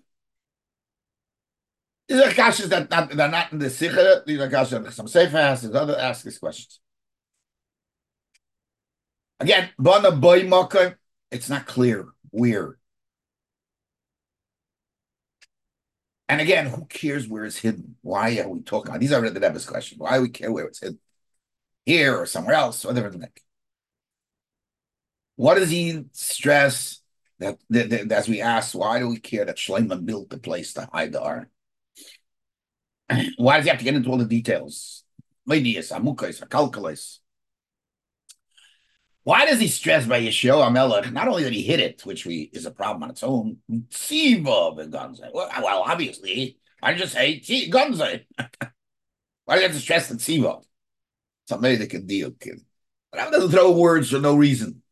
These 2.09 2.21
are 2.21 2.33
questions 2.33 2.69
that 2.69 2.91
not, 2.91 3.11
they're 3.11 3.29
not 3.29 3.53
in 3.53 3.59
the 3.59 3.71
Sikha. 3.71 4.23
These 4.27 4.41
are 4.41 4.49
questions 4.49 4.85
that 4.85 4.93
some 4.93 5.09
Sefer 5.09 5.33
there's 5.33 5.65
other 5.75 5.99
ask 5.99 6.25
these 6.25 6.39
questions. 6.39 6.81
Again, 9.41 9.71
Bana 9.79 10.13
Boy 10.13 10.43
Mokim, 10.43 10.97
it's 11.35 11.49
not 11.49 11.67
clear 11.67 12.09
where. 12.31 12.79
And 16.29 16.41
again, 16.41 16.67
who 16.67 16.87
cares 16.87 17.29
where 17.29 17.45
it's 17.45 17.59
hidden? 17.59 17.97
Why 18.03 18.39
are 18.39 18.49
we 18.49 18.63
talking 18.63 18.91
about? 18.91 19.01
These 19.01 19.13
are 19.13 19.29
the 19.29 19.41
Rebbe's 19.41 19.67
question. 19.67 19.99
Why 19.99 20.17
do 20.17 20.23
we 20.23 20.31
care 20.31 20.53
where 20.53 20.67
it's 20.67 20.81
hidden? 20.81 21.01
Here 21.85 22.17
or 22.17 22.27
somewhere 22.27 22.55
else, 22.55 22.85
whatever 22.85 23.11
the 23.11 23.19
neck. 23.19 23.41
What 25.37 25.57
does 25.57 25.71
he 25.71 26.05
stress? 26.13 27.01
That, 27.41 27.59
that, 27.71 27.91
that, 27.91 28.13
as 28.13 28.29
we 28.29 28.41
ask, 28.41 28.75
why 28.75 29.01
do 29.01 29.09
we 29.09 29.19
care 29.19 29.45
that 29.45 29.57
Shleiman 29.57 30.07
built 30.07 30.31
the 30.31 30.39
place 30.39 30.73
to 30.75 30.89
hide 30.93 31.13
the 31.13 31.23
Aron? 31.23 31.49
why 33.37 33.57
does 33.57 33.65
he 33.65 33.71
have 33.71 33.79
to 33.79 33.85
get 33.85 33.95
into 33.95 34.09
all 34.09 34.19
the 34.19 34.25
details? 34.25 35.03
Medias, 35.45 35.91
amukais, 35.91 36.49
calculus. 36.49 37.21
Why 39.25 39.47
does 39.47 39.59
he 39.59 39.69
stress 39.69 40.07
by 40.07 40.21
Yeshua 40.21 40.69
Amelech? 40.69 41.11
Not 41.11 41.29
only 41.29 41.45
that 41.45 41.53
he 41.53 41.63
hit 41.63 41.81
it, 41.81 42.05
which 42.05 42.27
we 42.27 42.51
is 42.53 42.67
a 42.67 42.71
problem 42.71 43.03
on 43.03 43.11
its 43.11 43.23
own, 43.23 43.57
Tziva 43.71 44.77
Gunzai. 44.91 45.31
Well, 45.33 45.51
well, 45.63 45.83
obviously, 45.87 46.59
I 46.83 46.93
just 46.93 47.15
say 47.15 47.41
Gunzai. 47.41 48.27
why 49.47 49.55
do 49.55 49.61
you 49.63 49.67
have 49.67 49.73
to 49.73 49.81
stress 49.81 50.09
the 50.09 50.17
Tziva? 50.17 50.63
Somebody 51.49 51.77
that 51.77 51.89
can 51.89 52.07
deal, 52.07 52.33
kid. 52.33 52.61
But 53.11 53.21
I 53.21 53.31
doesn't 53.31 53.51
throw 53.51 53.73
words 53.73 54.11
for 54.11 54.19
no 54.19 54.35
reason. 54.35 54.83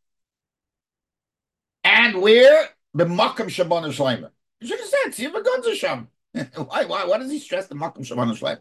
And 1.85 2.23
where 2.23 2.71
the 2.95 3.05
Makam 3.05 3.47
Shabbat 3.47 3.85
Shleimer. 3.93 4.31
You 4.61 4.69
should 4.69 4.81
have 4.81 4.89
said, 4.89 5.15
see 5.15 5.25
if 5.25 5.35
a 5.35 5.75
Sham. 5.75 6.09
why, 6.33 6.85
why, 6.85 7.05
why 7.05 7.19
does 7.19 7.31
he 7.31 7.39
stress 7.39 7.67
the 7.67 7.75
Makam 7.75 8.01
Shabbat 8.01 8.39
Shleimer? 8.39 8.61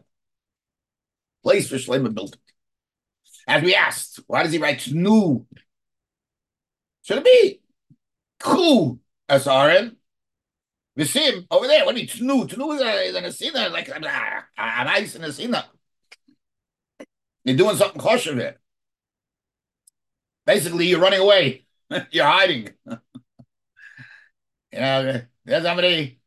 Place 1.44 1.70
for 1.70 1.76
Shleimer 1.76 2.14
built 2.14 2.34
it. 2.36 2.51
As 3.48 3.64
we 3.64 3.76
asked, 3.76 4.20
why 4.28 4.44
does 4.44 4.52
he 4.52 4.60
write 4.60 4.92
new? 4.92 5.46
Should 7.04 7.20
it 7.20 7.26
be 7.26 7.62
Ku 8.40 9.00
SRN? 9.30 9.96
Visim 10.98 11.48
over 11.50 11.68
there. 11.68 11.86
What 11.86 11.96
new? 11.96 12.06
Tnu 12.06 12.76
is 12.76 12.82
a, 12.82 13.02
is 13.02 13.16
an 13.16 13.24
asina, 13.24 13.72
like 13.72 13.90
an 13.90 14.06
ice 14.58 15.16
in 15.16 15.24
a 15.24 15.28
asina. 15.28 15.66
You're 17.44 17.58
doing 17.58 17.78
something 17.78 18.00
kosher 18.00 18.36
there. 18.36 18.60
Basically, 20.46 20.88
you're 20.88 21.00
running 21.00 21.22
away. 21.22 21.66
you're 22.12 22.26
hiding. 22.26 22.70
You 24.74 24.80
know, 24.80 25.22
there's 25.44 25.64
somebody 25.64 26.22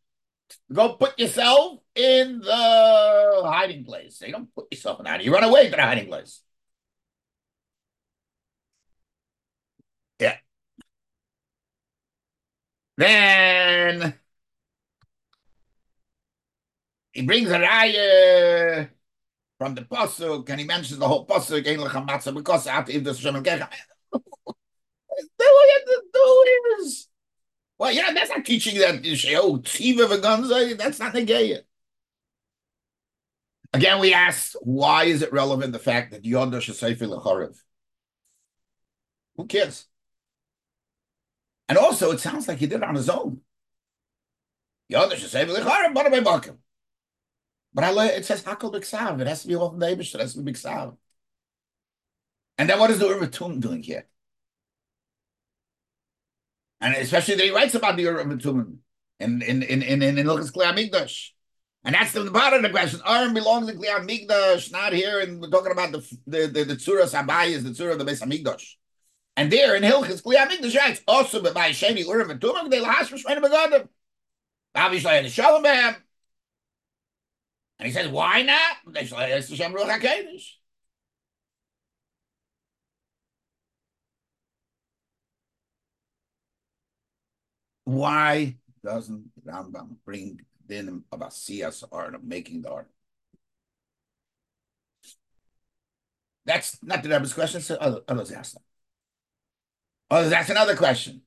go 0.71 0.97
put 0.97 1.19
yourself 1.19 1.81
in 1.95 2.41
the 2.41 3.43
hiding 3.47 3.87
place. 3.87 4.21
You 4.21 4.33
don't 4.33 4.55
put 4.55 4.67
yourself 4.71 5.01
in 5.01 5.05
that. 5.05 5.25
You 5.25 5.33
run 5.33 5.45
away 5.45 5.71
to 5.71 5.77
the 5.77 5.83
hiding 5.83 6.09
place. 6.09 6.44
Yeah. 10.19 10.37
Then 12.97 14.15
he 17.13 17.23
brings 17.23 17.51
a 17.51 17.59
raya 17.59 18.91
from 19.59 19.75
the 19.75 19.83
pasuk, 19.83 20.49
and 20.51 20.61
he 20.61 20.67
mentions 20.67 20.99
the 20.99 21.09
whole 21.09 21.27
pasuk. 21.27 22.35
Because 22.35 22.67
after 22.67 22.93
if 22.93 23.17
Shem 23.17 23.37
All 23.37 23.43
you 25.29 25.73
have 25.79 25.85
to 25.87 26.03
do 26.13 26.45
is 26.81 27.09
well, 27.79 27.93
yeah, 27.93 28.13
that's 28.13 28.31
not 28.31 28.45
teaching 28.45 28.79
that 28.79 28.97
oh 29.37 29.59
Tiva 29.59 30.07
Vaganza. 30.09 30.79
That's 30.79 30.99
not 30.99 31.15
Negaya. 31.15 31.63
Again, 33.73 33.99
we 34.01 34.15
asked 34.15 34.57
why 34.63 35.05
is 35.05 35.23
it 35.23 35.33
relevant 35.33 35.73
the 35.73 35.81
fact 35.81 36.13
that 36.13 36.23
Yoda 36.23 36.59
Shasayfi 36.59 36.99
Lecharev? 37.09 37.57
Who 39.37 39.47
cares? 39.47 39.87
And 41.75 41.83
also, 41.83 42.13
it 42.13 42.21
sounds 42.21 42.47
like 42.47 42.59
he 42.59 42.69
did 42.69 42.77
it 42.77 42.85
on 42.85 42.95
his 42.95 43.09
own. 43.09 43.41
But 44.89 45.11
I 47.83 48.07
it 48.11 48.25
says 48.25 48.45
Hakol 48.45 48.73
Biksav. 48.73 49.21
It 49.21 49.27
has 49.27 49.43
to 49.43 49.49
be 49.49 49.57
off 49.57 49.77
the 49.77 49.87
Abish. 49.87 50.15
It 50.15 50.21
has 50.21 50.35
to 50.35 50.43
be 50.43 50.53
Biksav. 50.53 50.97
And 52.59 52.71
then 52.71 52.79
what 52.79 52.93
is 52.93 53.01
the 53.01 53.07
Urvatum 53.07 53.59
doing 53.59 53.83
here? 53.83 54.07
and 56.81 56.95
especially 56.95 57.35
that 57.35 57.45
he 57.45 57.51
writes 57.51 57.75
about 57.75 57.97
the 57.97 58.03
Urim 58.03 58.39
Tumim 58.39 58.77
in 59.19 59.43
in 59.43 59.65
in 59.65 59.83
in 59.83 60.01
in, 60.01 60.19
in 60.19 60.27
Ilchas 60.27 60.53
Klei 60.53 60.73
Hamikdash. 60.73 61.31
And 61.83 61.97
that's 61.97 62.13
the 62.13 62.31
part 62.31 62.55
of 62.55 62.63
the 62.63 62.71
question. 62.71 63.01
Aron 63.05 63.35
belongs 63.35 63.69
in 63.69 63.81
Klei 63.81 63.89
Hamikdash, 63.89 64.71
not 64.71 64.93
here. 64.93 65.19
And 65.19 65.41
we're 65.41 65.51
talking 65.51 65.73
about 65.73 65.91
the 65.91 66.17
the 66.29 66.47
the, 66.47 66.65
the 66.65 66.77
Sabai 66.77 67.49
is 67.49 67.65
the 67.65 67.71
Tzura 67.71 67.93
of 67.93 67.99
the 67.99 68.05
Beis. 68.05 68.23
And 69.37 69.51
there 69.51 69.75
in 69.75 69.83
Hilchas 69.83 70.23
Klei 70.23 70.37
Hamikdash 70.37 70.77
writes 70.77 71.03
also 71.09 71.43
but 71.43 71.55
by 71.55 71.71
Sheni 71.71 72.07
Urim 72.07 72.31
and 72.31 72.41
Tumim 72.41 72.71
they 72.71 72.81
lahash 72.81 73.13
Shmei 73.13 73.41
Begadim. 73.41 73.89
Obviously, 74.75 75.17
in 75.19 75.29
Shalom 75.29 75.65
And 75.67 75.97
he 77.81 77.91
says, 77.93 78.09
why 78.09 78.43
not? 78.43 78.77
They 78.87 79.07
say, 79.07 79.33
it's 79.33 79.49
the 79.49 79.57
Shem 79.57 79.73
Ruach 79.73 80.01
HaKadosh. 80.01 80.45
Why 87.85 88.57
doesn't 88.83 89.31
Rambam 89.47 89.97
bring 90.05 90.41
din 90.67 91.05
about 91.13 91.35
art, 91.93 92.15
of 92.15 92.25
making 92.25 92.63
the 92.63 92.71
art? 92.71 92.91
That's 96.47 96.83
not 96.83 97.03
the 97.03 97.09
Rebbe's 97.09 97.33
question. 97.33 97.61
So 97.61 97.77
others 98.09 98.31
ask 98.33 98.55
them. 98.55 98.63
Others 100.11 100.31
that's 100.31 100.51
another 100.51 100.77
question. 100.77 101.23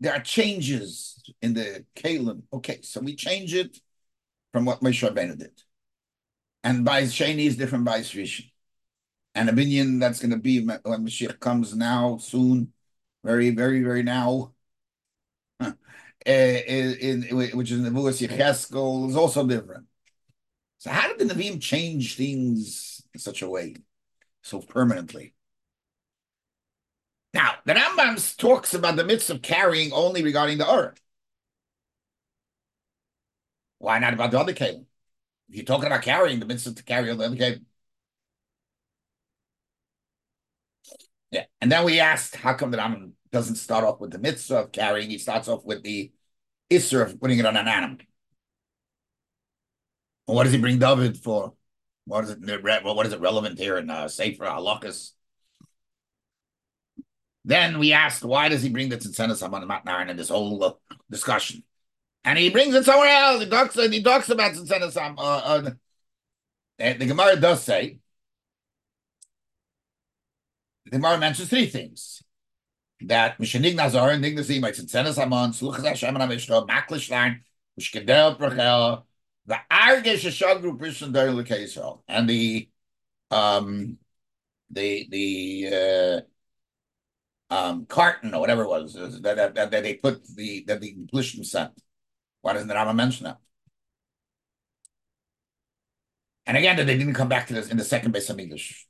There 0.00 0.12
are 0.12 0.20
changes 0.20 1.22
in 1.40 1.54
the 1.54 1.84
Kalim. 1.94 2.42
Okay, 2.52 2.80
so 2.82 3.00
we 3.00 3.16
change 3.16 3.54
it 3.54 3.78
from 4.52 4.64
what 4.64 4.80
Moshe 4.80 5.08
Rabbeinu 5.08 5.38
did. 5.38 5.62
And 6.62 6.84
by 6.84 7.02
Shani 7.02 7.46
is 7.46 7.56
different 7.56 7.84
by 7.84 8.00
Rishon. 8.00 8.50
And 9.34 9.48
opinion 9.48 9.98
that's 9.98 10.18
going 10.18 10.30
to 10.30 10.38
be 10.38 10.64
when 10.64 10.80
Mashiach 10.82 11.38
comes 11.38 11.76
now, 11.76 12.16
soon, 12.16 12.72
very, 13.22 13.50
very, 13.50 13.82
very 13.82 14.02
now, 14.02 14.54
eh, 15.60 15.72
eh, 16.26 16.94
in, 17.00 17.22
which 17.22 17.30
is 17.30 17.46
in, 17.46 17.56
which 17.56 17.70
is 17.70 17.80
Nevuas 17.80 18.26
Yecheskel, 18.26 19.10
is 19.10 19.16
also 19.16 19.46
different. 19.46 19.86
So 20.78 20.90
how 20.90 21.08
did 21.08 21.18
the 21.18 21.34
Nevi'im 21.34 21.60
change 21.60 22.16
things 22.16 23.02
in 23.14 23.20
such 23.20 23.42
a 23.42 23.48
way, 23.48 23.76
so 24.42 24.60
permanently? 24.60 25.35
Now, 27.36 27.56
the 27.66 27.74
Rambam 27.74 28.36
talks 28.38 28.72
about 28.72 28.96
the 28.96 29.04
mitzvah 29.04 29.34
of 29.34 29.42
carrying 29.42 29.92
only 29.92 30.22
regarding 30.22 30.56
the 30.56 30.66
Ur. 30.66 30.94
Why 33.76 33.98
not 33.98 34.14
about 34.14 34.30
the 34.30 34.40
other 34.40 34.54
kelim? 34.54 34.86
If 35.50 35.56
you're 35.56 35.64
talking 35.66 35.86
about 35.86 36.00
carrying, 36.00 36.40
the 36.40 36.46
mitzvah 36.46 36.72
to 36.72 36.82
carry 36.82 37.14
the 37.14 37.24
other 37.26 37.36
kelim. 37.36 37.66
Yeah, 41.30 41.44
and 41.60 41.70
then 41.70 41.84
we 41.84 42.00
asked, 42.00 42.36
how 42.36 42.54
come 42.54 42.70
the 42.70 42.78
Rambam 42.78 43.12
doesn't 43.32 43.56
start 43.56 43.84
off 43.84 44.00
with 44.00 44.12
the 44.12 44.18
mitzvah 44.18 44.56
of 44.56 44.72
carrying? 44.72 45.10
He 45.10 45.18
starts 45.18 45.46
off 45.46 45.62
with 45.62 45.82
the 45.82 46.12
isser 46.70 47.02
of 47.02 47.20
putting 47.20 47.38
it 47.38 47.44
on 47.44 47.58
an 47.58 47.68
animal. 47.68 47.98
Well, 50.26 50.36
what 50.36 50.44
does 50.44 50.54
he 50.54 50.58
bring 50.58 50.78
David 50.78 51.18
for? 51.18 51.52
What 52.06 52.24
is 52.24 52.30
it? 52.30 52.82
What 52.82 53.06
is 53.06 53.12
it 53.12 53.20
relevant 53.20 53.58
here 53.58 53.76
in 53.76 53.90
uh, 53.90 54.08
Sefer 54.08 54.46
Halakas? 54.46 55.10
Then 57.46 57.78
we 57.78 57.92
asked, 57.92 58.24
why 58.24 58.48
does 58.48 58.62
he 58.64 58.68
bring 58.68 58.88
the 58.88 58.96
Tzitzenes 58.96 59.40
Haman 59.40 59.68
Matnar 59.68 60.08
in 60.10 60.16
this 60.16 60.30
whole 60.30 60.62
uh, 60.64 60.72
discussion? 61.08 61.62
And 62.24 62.36
he 62.36 62.50
brings 62.50 62.74
it 62.74 62.84
somewhere 62.84 63.08
else. 63.08 63.44
He 63.44 63.48
talks, 63.48 63.74
he 63.76 64.02
talks 64.02 64.28
about 64.28 64.52
Tzitzenes 64.52 64.96
uh, 64.96 65.20
uh, 65.20 65.70
The 66.78 67.06
Gemara 67.06 67.36
does 67.36 67.62
say, 67.62 68.00
the 70.86 70.90
Gemara 70.90 71.18
mentions 71.18 71.48
three 71.48 71.66
things. 71.66 72.20
That 73.02 73.38
Mishanig 73.38 73.76
Nazar, 73.76 74.10
and 74.10 74.24
Nignazim, 74.24 74.62
Tzitzenes 74.62 75.14
Haman, 75.14 75.52
Sluchas 75.52 75.84
Hashem 75.84 76.16
and 76.16 76.24
Amishra, 76.24 76.66
Maklishlein, 76.66 77.42
Ushkedel 77.78 78.38
Prachel, 78.38 79.04
the 79.46 79.58
Argesh 79.70 80.26
Shagru 80.26 80.76
Prishon 80.76 81.12
Derlik 81.12 81.50
Israel, 81.52 82.02
and 82.08 82.28
the 82.28 82.68
um 83.30 83.98
the 84.70 85.06
the 85.10 85.68
uh 85.72 86.20
um, 87.50 87.86
carton 87.86 88.34
or 88.34 88.40
whatever 88.40 88.62
it 88.62 88.68
was 88.68 88.94
that, 88.94 89.36
that, 89.36 89.54
that, 89.54 89.70
they 89.70 89.94
put 89.94 90.26
the 90.34 90.64
that 90.66 90.80
the 90.80 90.96
Plishtim 91.12 91.44
sent. 91.44 91.72
Why 92.40 92.52
doesn't 92.52 92.68
the 92.68 92.74
Rama 92.74 92.94
mention 92.94 93.24
that? 93.24 93.38
And 96.46 96.56
again, 96.56 96.76
that 96.76 96.86
they 96.86 96.96
didn't 96.96 97.14
come 97.14 97.28
back 97.28 97.48
to 97.48 97.54
this 97.54 97.68
in 97.70 97.76
the 97.76 97.84
second 97.84 98.12
base 98.12 98.30
of 98.30 98.38
English. 98.38 98.86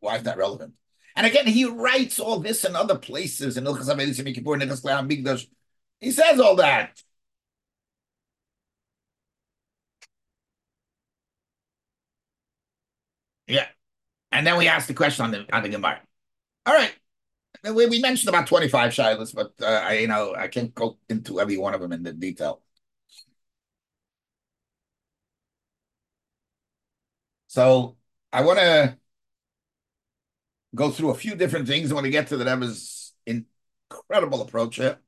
Why 0.00 0.16
is 0.16 0.22
that 0.24 0.38
relevant? 0.38 0.74
And 1.16 1.26
again, 1.26 1.46
he 1.46 1.64
writes 1.64 2.18
all 2.18 2.40
this 2.40 2.64
in 2.64 2.74
other 2.74 2.98
places 2.98 3.56
in 3.56 3.64
He 6.00 6.10
says 6.10 6.40
all 6.40 6.56
that. 6.56 7.02
Yeah. 13.46 13.66
And 14.32 14.46
then 14.46 14.56
we 14.58 14.68
ask 14.68 14.86
the 14.88 14.94
question 14.94 15.24
on 15.24 15.30
the 15.30 15.46
on 15.54 15.62
the 15.62 15.68
Gemara. 15.68 16.00
All 16.66 16.74
right. 16.74 16.94
We, 17.64 17.86
we 17.86 18.00
mentioned 18.00 18.28
about 18.28 18.46
25 18.46 18.92
shilas, 18.92 19.34
but 19.34 19.54
uh, 19.62 19.66
I, 19.66 19.94
you 19.98 20.08
know, 20.08 20.34
I 20.36 20.48
can't 20.48 20.74
go 20.74 20.98
into 21.08 21.40
every 21.40 21.56
one 21.56 21.74
of 21.74 21.80
them 21.80 21.92
in 21.92 22.02
the 22.02 22.12
detail. 22.12 22.60
So 27.46 27.96
I 28.32 28.42
want 28.42 28.58
to 28.58 28.98
go 30.74 30.90
through 30.90 31.10
a 31.10 31.14
few 31.14 31.34
different 31.34 31.66
things. 31.66 31.90
I 31.90 31.94
want 31.94 32.04
to 32.04 32.10
get 32.10 32.28
to 32.28 32.36
the 32.36 32.44
Rebbe's 32.44 33.12
incredible 33.26 34.42
approach 34.42 34.76
here. 34.76 34.98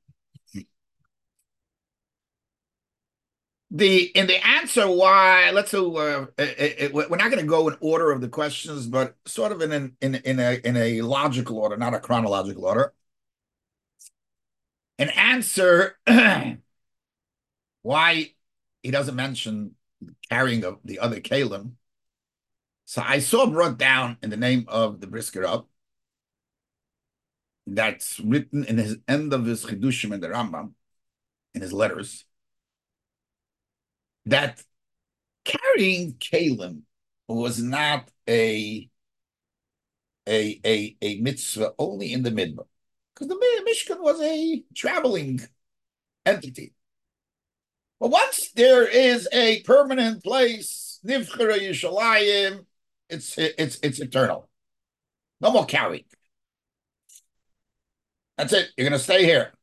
The 3.70 4.04
in 4.16 4.26
the 4.28 4.46
answer 4.46 4.88
why 4.88 5.50
let's 5.50 5.72
so 5.72 5.96
uh, 5.96 6.00
uh, 6.00 6.26
uh, 6.38 6.42
uh 6.42 6.44
it, 6.58 6.76
it, 6.78 6.94
we're 6.94 7.08
not 7.08 7.30
going 7.30 7.42
to 7.42 7.44
go 7.44 7.66
in 7.68 7.76
order 7.80 8.12
of 8.12 8.20
the 8.20 8.28
questions 8.28 8.86
but 8.86 9.16
sort 9.24 9.50
of 9.50 9.60
in 9.60 9.72
an, 9.72 9.96
in 10.00 10.14
in 10.16 10.38
a 10.38 10.60
in 10.64 10.76
a 10.76 11.02
logical 11.02 11.58
order 11.58 11.76
not 11.76 11.94
a 11.94 12.00
chronological 12.00 12.64
order. 12.64 12.92
An 14.98 15.10
answer 15.10 15.98
why 17.82 18.32
he 18.82 18.90
doesn't 18.90 19.16
mention 19.16 19.72
carrying 20.30 20.64
of 20.64 20.78
the 20.84 21.00
other 21.00 21.20
kalim 21.20 21.72
so 22.84 23.02
i 23.04 23.18
saw 23.18 23.46
brought 23.46 23.78
down 23.78 24.16
in 24.22 24.30
the 24.30 24.36
name 24.36 24.64
of 24.68 25.00
the 25.00 25.06
brisker 25.08 25.44
up. 25.44 25.68
That's 27.66 28.20
written 28.20 28.64
in 28.64 28.78
his 28.78 28.98
end 29.08 29.32
of 29.32 29.44
his 29.44 29.64
chidushim 29.64 30.12
in 30.14 30.20
the 30.20 30.28
rambam 30.28 30.74
in 31.52 31.62
his 31.62 31.72
letters 31.72 32.25
that 34.26 34.62
carrying 35.44 36.14
Kalim 36.14 36.82
was 37.28 37.62
not 37.62 38.10
a 38.28 38.88
a 40.28 40.60
a, 40.64 40.96
a 41.02 41.20
mitzvah 41.20 41.72
only 41.78 42.12
in 42.12 42.22
the 42.22 42.30
midbar, 42.30 42.66
because 43.14 43.28
the 43.28 43.64
Mishkan 43.68 44.00
was 44.00 44.20
a 44.20 44.64
traveling 44.74 45.40
entity. 46.24 46.74
But 48.00 48.10
once 48.10 48.50
there 48.52 48.86
is 48.86 49.28
a 49.32 49.62
permanent 49.62 50.22
place, 50.22 51.00
Nivchara 51.04 51.58
Yishalayim, 51.58 52.66
it's 53.08 53.38
it's 53.38 53.78
it's 53.82 54.00
eternal. 54.00 54.48
No 55.40 55.50
more 55.52 55.66
carrying. 55.66 56.04
That's 58.36 58.52
it. 58.52 58.70
You're 58.76 58.88
gonna 58.88 58.98
stay 58.98 59.24
here. 59.24 59.55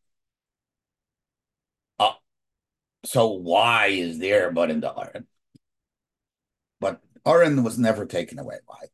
So 3.06 3.28
why 3.32 3.88
is 3.88 4.20
there 4.20 4.52
but 4.52 4.72
in 4.72 4.80
the 4.80 4.98
Aron? 4.98 5.28
But 6.80 7.02
Aron 7.26 7.64
was 7.64 7.78
never 7.78 8.06
taken 8.06 8.40
away. 8.40 8.58
Why? 8.66 8.88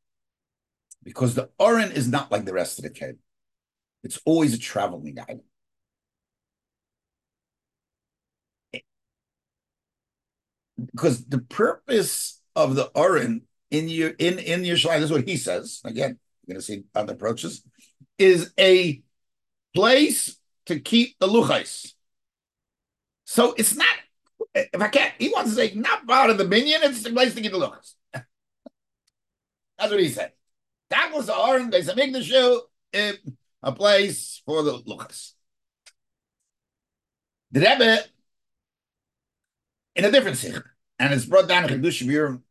Because 1.04 1.36
the 1.36 1.50
Aron 1.60 1.92
is 1.92 2.08
not 2.08 2.32
like 2.32 2.46
the 2.46 2.54
rest 2.54 2.80
of 2.80 2.84
the 2.84 2.90
kid. 2.90 3.20
It's 4.04 4.20
always 4.26 4.54
a 4.54 4.60
traveling 4.60 5.18
item. 5.20 5.42
Because 10.78 11.26
the 11.26 11.40
purpose 11.40 12.42
of 12.56 12.76
the 12.76 12.90
Aron 12.96 13.44
in 13.70 13.90
your 13.90 14.10
in 14.12 14.40
in 14.40 14.64
your 14.64 14.78
this 14.78 15.04
is 15.04 15.12
what 15.12 15.28
he 15.28 15.38
says. 15.38 15.82
Again, 15.84 16.18
you're 16.46 16.56
gonna 16.56 16.62
see 16.62 16.84
other 16.96 17.14
approaches, 17.14 17.64
is 18.18 18.54
a 18.60 19.02
place 19.76 20.38
to 20.66 20.80
keep 20.80 21.18
the 21.20 21.28
luchais. 21.28 21.94
So 23.30 23.54
it's 23.56 23.76
not, 23.76 23.96
if 24.56 24.82
I 24.82 24.88
can't, 24.88 25.14
he 25.20 25.30
wants 25.30 25.52
to 25.52 25.56
say, 25.56 25.72
not 25.76 26.08
part 26.08 26.32
of 26.32 26.40
the 26.40 26.46
minion, 26.46 26.82
it's 26.82 27.04
the 27.04 27.12
place 27.12 27.36
to 27.36 27.42
get 27.42 27.52
the 27.52 27.60
looks. 27.60 27.94
That's 28.12 28.26
what 29.78 30.00
he 30.00 30.10
said. 30.10 30.32
That 30.90 31.12
was 31.14 31.28
the 31.28 31.38
Aron, 31.38 31.70
they 31.70 31.84
make 31.94 32.12
the 32.12 32.24
show 32.24 32.64
a 32.92 33.72
place 33.72 34.42
for 34.48 34.64
the 34.64 34.82
looks. 34.84 35.36
The 37.52 37.60
Rebbe, 37.60 38.00
in 39.96 40.06
a 40.06 40.12
different 40.12 40.38
sikh, 40.38 40.64
and 40.98 41.14
it's 41.14 41.26
brought 41.26 41.48
down 41.48 41.70
in 41.70 41.84
Chedush 41.84 42.02
Biur, 42.08 42.42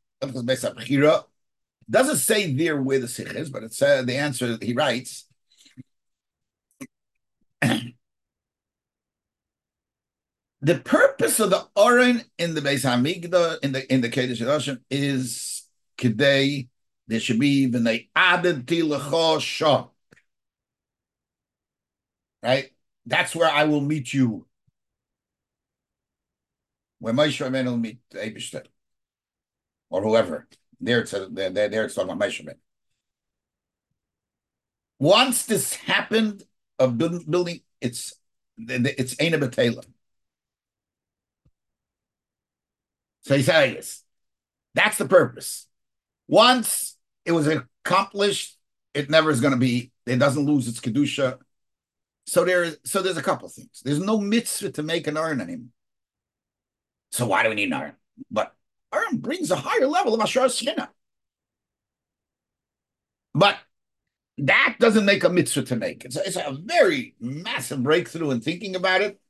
doesn't 1.90 2.16
say 2.18 2.52
there 2.52 2.80
where 2.80 3.00
the 3.00 3.08
sikh 3.08 3.34
is, 3.34 3.50
but 3.50 3.64
it 3.64 3.74
said 3.74 4.06
the 4.06 4.14
answer 4.14 4.56
he 4.62 4.74
writes 4.74 5.24
the 10.68 10.78
purpose 10.78 11.40
of 11.40 11.48
the 11.48 11.66
Oren 11.74 12.22
in 12.36 12.52
the 12.52 12.60
Beis 12.60 12.84
Hamikdash 12.84 13.64
in 13.64 13.72
the 13.72 13.90
in 13.90 14.02
the 14.02 14.10
Kedesh 14.10 14.46
Hashem 14.46 14.84
is 14.90 15.64
today 15.96 16.68
there 17.06 17.20
should 17.20 17.40
be 17.40 17.62
even 17.62 17.86
a 17.86 18.06
added 18.14 18.70
shah. 19.40 19.86
Right? 22.42 22.70
That's 23.06 23.34
where 23.34 23.50
I 23.50 23.64
will 23.64 23.80
meet 23.80 24.12
you. 24.12 24.46
When 26.98 27.16
Moshe 27.16 27.42
Rabbeinu 27.42 27.64
will 27.64 27.78
meet 27.78 28.00
Eibishter 28.10 28.66
or 29.88 30.02
whoever. 30.02 30.48
There 30.80 31.00
it's 31.00 31.14
a, 31.14 31.28
there, 31.30 31.48
there 31.50 31.84
it's 31.86 31.94
talking 31.94 32.10
about 32.10 32.28
Moshe. 32.28 32.46
Once 34.98 35.46
this 35.46 35.74
happened 35.76 36.42
of 36.78 36.98
building, 36.98 37.62
it's 37.80 38.12
it's 38.58 39.14
Eina 39.14 39.40
So 43.28 43.36
he 43.36 43.42
says, 43.42 44.04
that's 44.74 44.96
the 44.96 45.04
purpose. 45.04 45.66
Once 46.28 46.96
it 47.26 47.32
was 47.32 47.46
accomplished, 47.46 48.56
it 48.94 49.10
never 49.10 49.30
is 49.30 49.42
going 49.42 49.52
to 49.52 49.58
be, 49.58 49.92
it 50.06 50.16
doesn't 50.16 50.46
lose 50.46 50.66
its 50.66 50.80
Kedusha. 50.80 51.36
So 52.24 52.46
there 52.46 52.64
is. 52.64 52.78
so 52.86 53.02
there's 53.02 53.18
a 53.18 53.22
couple 53.22 53.46
things. 53.50 53.82
There's 53.84 54.00
no 54.00 54.16
mitzvah 54.16 54.72
to 54.72 54.82
make 54.82 55.06
an 55.06 55.18
iron 55.18 55.42
anymore. 55.42 55.68
So 57.12 57.26
why 57.26 57.42
do 57.42 57.50
we 57.50 57.54
need 57.56 57.64
an 57.64 57.74
iron? 57.74 57.96
But 58.30 58.54
iron 58.90 59.18
brings 59.18 59.50
a 59.50 59.56
higher 59.56 59.86
level 59.86 60.14
of 60.14 60.20
Ashar 60.22 60.46
Shina. 60.46 60.88
But 63.34 63.58
that 64.38 64.76
doesn't 64.80 65.04
make 65.04 65.24
a 65.24 65.28
mitzvah 65.28 65.64
to 65.64 65.76
make. 65.76 66.06
It's 66.06 66.16
a, 66.16 66.26
it's 66.26 66.36
a 66.36 66.56
very 66.58 67.14
massive 67.20 67.82
breakthrough 67.82 68.30
in 68.30 68.40
thinking 68.40 68.74
about 68.74 69.02
it. 69.02 69.20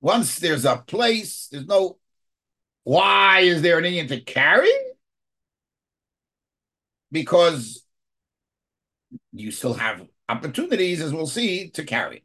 Once 0.00 0.38
there's 0.38 0.64
a 0.64 0.76
place, 0.76 1.48
there's 1.50 1.66
no 1.66 1.98
why 2.86 3.40
is 3.40 3.62
there 3.62 3.78
an 3.78 3.84
Indian 3.84 4.06
to 4.06 4.20
carry? 4.20 4.70
Because 7.10 7.84
you 9.32 9.50
still 9.50 9.74
have 9.74 10.06
opportunities, 10.28 11.00
as 11.00 11.12
we'll 11.12 11.26
see, 11.26 11.70
to 11.70 11.84
carry. 11.84 12.22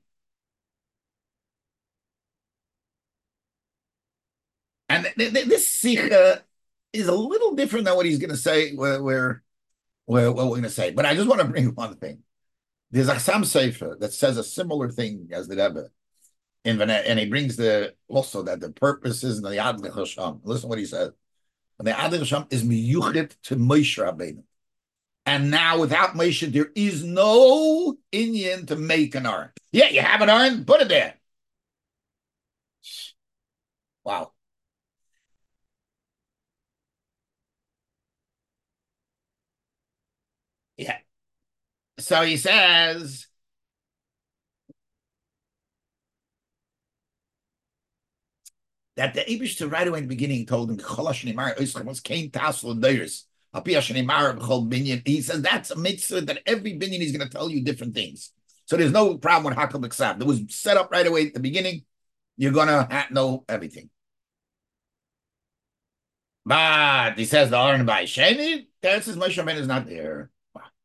And 4.88 5.06
th 5.18 5.34
th 5.34 5.48
this 5.48 5.68
sikha 5.68 6.44
is 6.94 7.08
a 7.08 7.16
little 7.16 7.56
different 7.56 7.86
than 7.86 7.96
what 7.96 8.06
he's 8.06 8.20
going 8.20 8.30
to 8.30 8.38
say, 8.38 8.76
where, 8.76 9.02
where, 9.02 9.44
where, 10.06 10.32
what 10.32 10.46
we're 10.46 10.62
going 10.62 10.64
to 10.64 10.70
say. 10.70 10.92
But 10.92 11.08
I 11.08 11.16
just 11.16 11.28
want 11.28 11.42
to 11.42 11.48
bring 11.48 11.74
one 11.74 11.96
thing. 11.96 12.20
There's 12.92 13.10
a 13.10 13.20
Sam 13.20 13.46
Sefer 13.46 13.98
that 14.00 14.14
says 14.14 14.38
a 14.38 14.44
similar 14.44 14.92
thing 14.92 15.30
as 15.32 15.48
the 15.48 15.56
Rebbe. 15.56 15.90
And 16.64 17.20
he 17.20 17.26
brings 17.26 17.56
the 17.56 17.96
also 18.08 18.44
that 18.44 18.60
the 18.60 18.70
purpose 18.70 19.24
is 19.24 19.38
in 19.38 19.44
the 19.44 19.58
Ad 19.58 19.80
Listen 19.82 20.70
what 20.70 20.78
he 20.78 20.86
says. 20.86 21.12
And 21.80 21.88
the 21.88 22.00
Ad 22.00 22.14
is 22.14 22.64
miyuchit 22.64 23.36
to 23.44 23.56
Moshe 23.56 23.98
Rabbeinu. 23.98 24.44
And 25.26 25.50
now 25.52 25.80
without 25.80 26.16
Moshe, 26.16 26.52
there 26.52 26.72
is 26.76 27.04
no 27.04 27.98
Indian 28.12 28.66
to 28.68 28.76
make 28.76 29.16
an 29.16 29.26
iron. 29.26 29.50
Yeah, 29.72 29.90
you 29.90 30.02
have 30.02 30.22
an 30.22 30.30
iron, 30.30 30.66
put 30.66 30.82
it 30.82 30.90
there. 30.90 31.16
Wow. 34.04 34.34
Yeah. 40.78 40.98
So 42.00 42.24
he 42.24 42.38
says, 42.38 43.28
that 49.02 49.16
the 49.16 49.22
Abishter 49.22 49.72
right 49.72 49.88
away 49.88 49.98
in 49.98 50.04
the 50.04 50.16
beginning 50.16 50.46
told 50.46 50.70
him, 50.70 50.78
he 50.78 50.84
says 55.22 55.42
that's 55.42 55.72
a 55.72 55.76
mitzvah 55.76 56.22
that 56.22 56.38
every 56.46 56.78
binyan 56.78 57.00
is 57.00 57.12
going 57.12 57.28
to 57.28 57.36
tell 57.36 57.50
you 57.50 57.64
different 57.64 57.96
things. 57.96 58.32
So 58.66 58.78
there's 58.78 58.92
no 58.92 59.18
problem 59.18 59.46
with 59.46 59.58
Hakam 59.58 59.84
Aksav. 59.84 60.22
It 60.22 60.28
was 60.28 60.44
set 60.50 60.78
up 60.78 60.92
right 60.92 61.08
away 61.08 61.26
at 61.26 61.34
the 61.34 61.40
beginning. 61.40 61.84
You're 62.38 62.52
going 62.52 62.68
to 62.68 63.08
know 63.10 63.44
everything. 63.50 63.90
But 66.46 67.18
he 67.18 67.26
says 67.26 67.50
the 67.50 67.58
Aron 67.58 67.88
by 67.88 68.04
Sheni, 68.04 68.68
that 68.84 69.04
says 69.04 69.18
Moshe 69.18 69.44
Rabbeinu 69.44 69.58
is 69.58 69.68
not 69.68 69.88
there. 69.88 70.30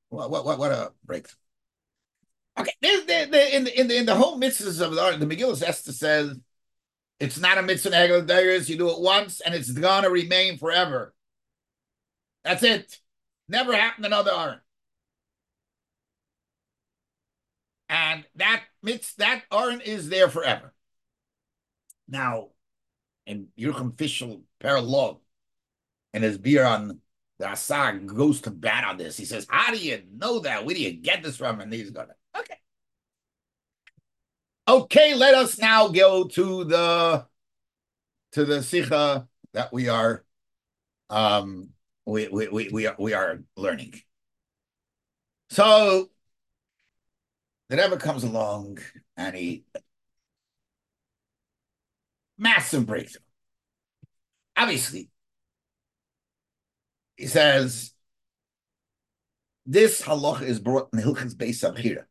What, 0.08 0.30
what, 0.30 0.46
what, 0.46 0.58
what 0.58 0.72
a 0.72 0.92
breakthrough. 1.04 1.36
Okay, 2.58 2.72
there's 2.80 3.04
the, 3.04 3.28
the, 3.30 3.56
in, 3.56 3.64
the, 3.64 3.80
in, 3.80 3.88
the, 3.88 3.98
in 3.98 4.06
the 4.06 4.14
whole 4.14 4.40
mitzvahs 4.40 4.80
of 4.80 4.94
the, 4.94 5.26
the 5.26 5.36
Megillah 5.36 5.62
Esther 5.62 5.92
says 5.92 6.34
it's 7.18 7.38
not 7.38 7.58
a 7.58 7.62
mitzvah 7.62 7.94
Hegel 7.94 8.20
You 8.68 8.76
do 8.76 8.90
it 8.90 9.00
once 9.00 9.40
and 9.40 9.54
it's 9.54 9.72
to 9.72 10.10
remain 10.10 10.58
forever. 10.58 11.14
That's 12.44 12.62
it. 12.62 12.98
Never 13.48 13.74
happened 13.74 14.06
another 14.06 14.32
Aron. 14.32 14.60
And 17.88 18.24
that 18.36 18.62
mitz, 18.84 19.14
that 19.16 19.42
Aron 19.52 19.80
is 19.80 20.08
there 20.08 20.28
forever. 20.28 20.74
Now, 22.08 22.48
in 23.26 23.48
Yerucham 23.58 23.96
Fishel 23.96 24.42
Perla, 24.60 25.16
and 26.12 26.24
his 26.24 26.38
beer 26.38 26.64
on 26.64 27.00
the 27.38 27.44
Asag 27.44 28.06
goes 28.06 28.40
to 28.42 28.50
bat 28.50 28.84
on 28.84 28.96
this. 28.96 29.16
He 29.16 29.24
says, 29.24 29.46
How 29.48 29.72
do 29.72 29.78
you 29.78 30.02
know 30.14 30.40
that? 30.40 30.64
Where 30.64 30.74
do 30.74 30.80
you 30.80 30.92
get 30.92 31.22
this 31.22 31.36
from? 31.36 31.60
And 31.60 31.72
he's 31.72 31.90
going, 31.90 32.08
Okay. 34.68 35.14
Let 35.14 35.34
us 35.34 35.58
now 35.58 35.88
go 35.88 36.24
to 36.24 36.64
the 36.64 37.26
to 38.32 38.44
the 38.44 38.62
Sikha 38.62 39.28
that 39.52 39.72
we 39.72 39.88
are 39.88 40.24
um 41.08 41.70
we 42.04 42.28
we 42.28 42.48
we, 42.48 42.68
we 42.70 42.86
are 42.86 42.96
we 42.98 43.14
are 43.14 43.40
learning. 43.56 43.94
So 45.50 46.10
the 47.68 47.76
Rebbe 47.76 47.96
comes 47.96 48.24
along 48.24 48.78
and 49.16 49.36
he 49.36 49.64
massive 52.38 52.86
breakthrough. 52.86 53.22
Obviously, 54.56 55.10
he 57.16 57.26
says 57.26 57.92
this 59.66 60.02
halacha 60.02 60.42
is 60.42 60.60
brought 60.60 60.88
in 60.92 61.00
Hilchas 61.00 61.34
Beis 61.34 61.62
Abchira. 61.62 62.04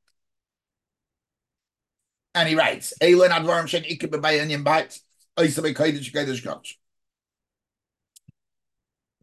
And 2.36 2.50
he 2.50 2.56
writes, 2.56 2.94
Eilen 3.02 3.30
advarim 3.30 3.68
shen 3.68 3.84
ikke 3.84 4.10
bebayanyin 4.12 4.64
bait, 4.64 5.00
oisa 5.40 5.64
bekoidish 5.64 6.14
koidish 6.14 6.44
koch. 6.44 6.76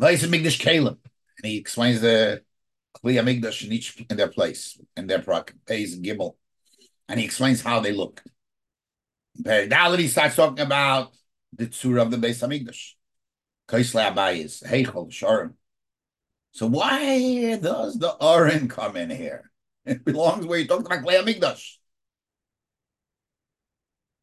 Loisa 0.01 0.29
migdash 0.29 0.59
kalim. 0.59 0.97
And 1.39 1.45
he 1.51 1.59
explains 1.59 2.01
the 2.01 2.43
Kli 2.97 3.21
Amigdash 3.21 3.65
in 3.65 3.73
each 3.73 4.05
in 4.09 4.17
their 4.17 4.29
place, 4.29 4.81
in 4.97 5.07
their 5.07 5.19
prak, 5.19 5.53
Beis 5.67 5.95
and 5.95 6.05
Gimel. 6.05 6.37
And 7.09 7.21
he 7.21 7.27
explains 7.27 7.63
how 7.63 7.81
they 7.81 7.93
look. 7.93 8.23
Dalit 9.41 9.99
he 9.99 10.09
starts 10.09 10.37
talking 10.37 10.65
about 10.65 11.13
the 11.53 11.67
tzura 11.67 12.03
of 12.03 12.11
the 12.11 12.17
Beis 12.17 12.41
Hamikdash. 12.47 12.93
Kaisle 13.69 14.13
Abayis, 14.13 14.63
Heichel, 14.65 15.11
Sharim. 15.11 15.55
So 16.53 16.67
why 16.67 17.57
does 17.57 17.99
the 17.99 18.15
Aron 18.21 18.69
come 18.69 18.97
in 18.97 19.11
here? 19.11 19.51
It 19.85 20.05
belongs 20.05 20.47
where 20.47 20.61
you 20.61 20.69
talked 20.69 20.87
about 20.87 21.05
Klei 21.05 21.21
Hamikdash. 21.21 21.79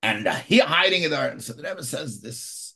And 0.01 0.27
he 0.27 0.59
hiding 0.59 1.03
in 1.03 1.11
there. 1.11 1.39
So 1.39 1.53
the 1.53 1.63
Rebbe 1.63 1.83
says 1.83 2.21
this 2.21 2.75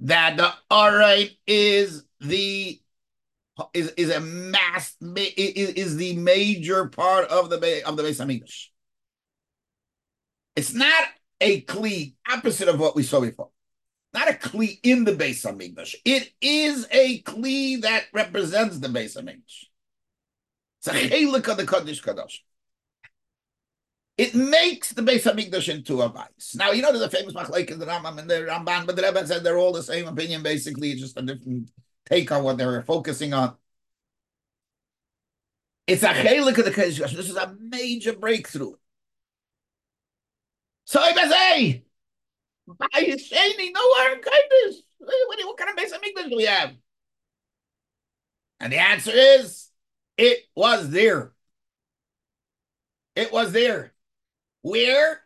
that 0.00 0.36
the 0.36 0.52
Aron 0.70 1.28
is 1.46 2.04
the 2.20 2.80
is 3.72 3.90
is 3.92 4.10
a 4.10 4.20
mass 4.20 4.94
is, 5.00 5.70
is 5.70 5.96
the 5.96 6.16
major 6.16 6.86
part 6.86 7.28
of 7.28 7.48
the 7.48 7.82
of 7.86 7.96
the 7.96 8.02
Beis 8.02 8.20
Hamikdash. 8.20 8.66
It's 10.56 10.74
not 10.74 11.04
a 11.40 11.62
kli 11.62 12.14
opposite 12.30 12.68
of 12.68 12.78
what 12.78 12.96
we 12.96 13.02
saw 13.02 13.20
before 13.20 13.50
not 14.14 14.30
a 14.30 14.32
kli 14.32 14.78
in 14.84 15.04
the 15.04 15.12
Beis 15.12 15.44
Hamikdash. 15.44 15.96
It 16.04 16.32
is 16.40 16.86
a 16.90 17.20
kli 17.22 17.82
that 17.82 18.04
represents 18.14 18.78
the 18.78 18.88
Beis 18.88 19.16
Hamikdash. 19.16 19.64
It's 20.78 20.88
a 20.88 20.92
chelik 20.92 21.48
of 21.48 21.56
the 21.56 21.66
Kaddish 21.66 22.02
Kadosh. 22.02 22.38
It 24.16 24.34
makes 24.34 24.92
the 24.92 25.02
Beis 25.02 25.22
Hamikdash 25.22 25.68
into 25.68 26.00
a 26.02 26.08
vice. 26.08 26.54
Now 26.54 26.70
you 26.70 26.82
know 26.82 26.92
there's 26.92 27.02
a 27.02 27.10
famous 27.10 27.34
machlek 27.34 27.70
in 27.70 27.80
the 27.80 27.86
Rambam 27.86 28.18
and 28.18 28.30
the 28.30 28.46
Ramban, 28.48 28.86
but 28.86 28.94
the 28.94 29.02
Rebbe 29.02 29.26
said 29.26 29.42
they're 29.42 29.58
all 29.58 29.72
the 29.72 29.82
same 29.82 30.06
opinion. 30.06 30.42
Basically, 30.42 30.92
it's 30.92 31.00
just 31.00 31.18
a 31.18 31.22
different 31.22 31.70
take 32.06 32.30
on 32.30 32.44
what 32.44 32.56
they're 32.56 32.82
focusing 32.82 33.34
on. 33.34 33.56
It's 35.86 36.02
a 36.02 36.08
chelik 36.08 36.58
of 36.58 36.64
the 36.64 36.70
Kaddish 36.70 36.98
This 36.98 37.28
is 37.28 37.36
a 37.36 37.54
major 37.60 38.14
breakthrough. 38.14 38.74
So 40.84 41.00
I 41.00 41.12
say. 41.12 41.84
By 42.66 42.86
Shani, 42.92 43.72
no 43.74 43.94
Aaron 44.00 44.22
kindness. 44.22 44.82
What, 44.98 45.38
what 45.44 45.56
kind 45.58 45.70
of 45.70 45.76
base 45.76 45.92
of 45.92 46.02
English 46.02 46.30
do 46.30 46.36
we 46.36 46.44
have? 46.44 46.72
And 48.60 48.72
the 48.72 48.78
answer 48.78 49.10
is 49.12 49.68
it 50.16 50.44
was 50.54 50.88
there. 50.90 51.32
It 53.14 53.32
was 53.32 53.52
there. 53.52 53.93
Where? 54.64 55.20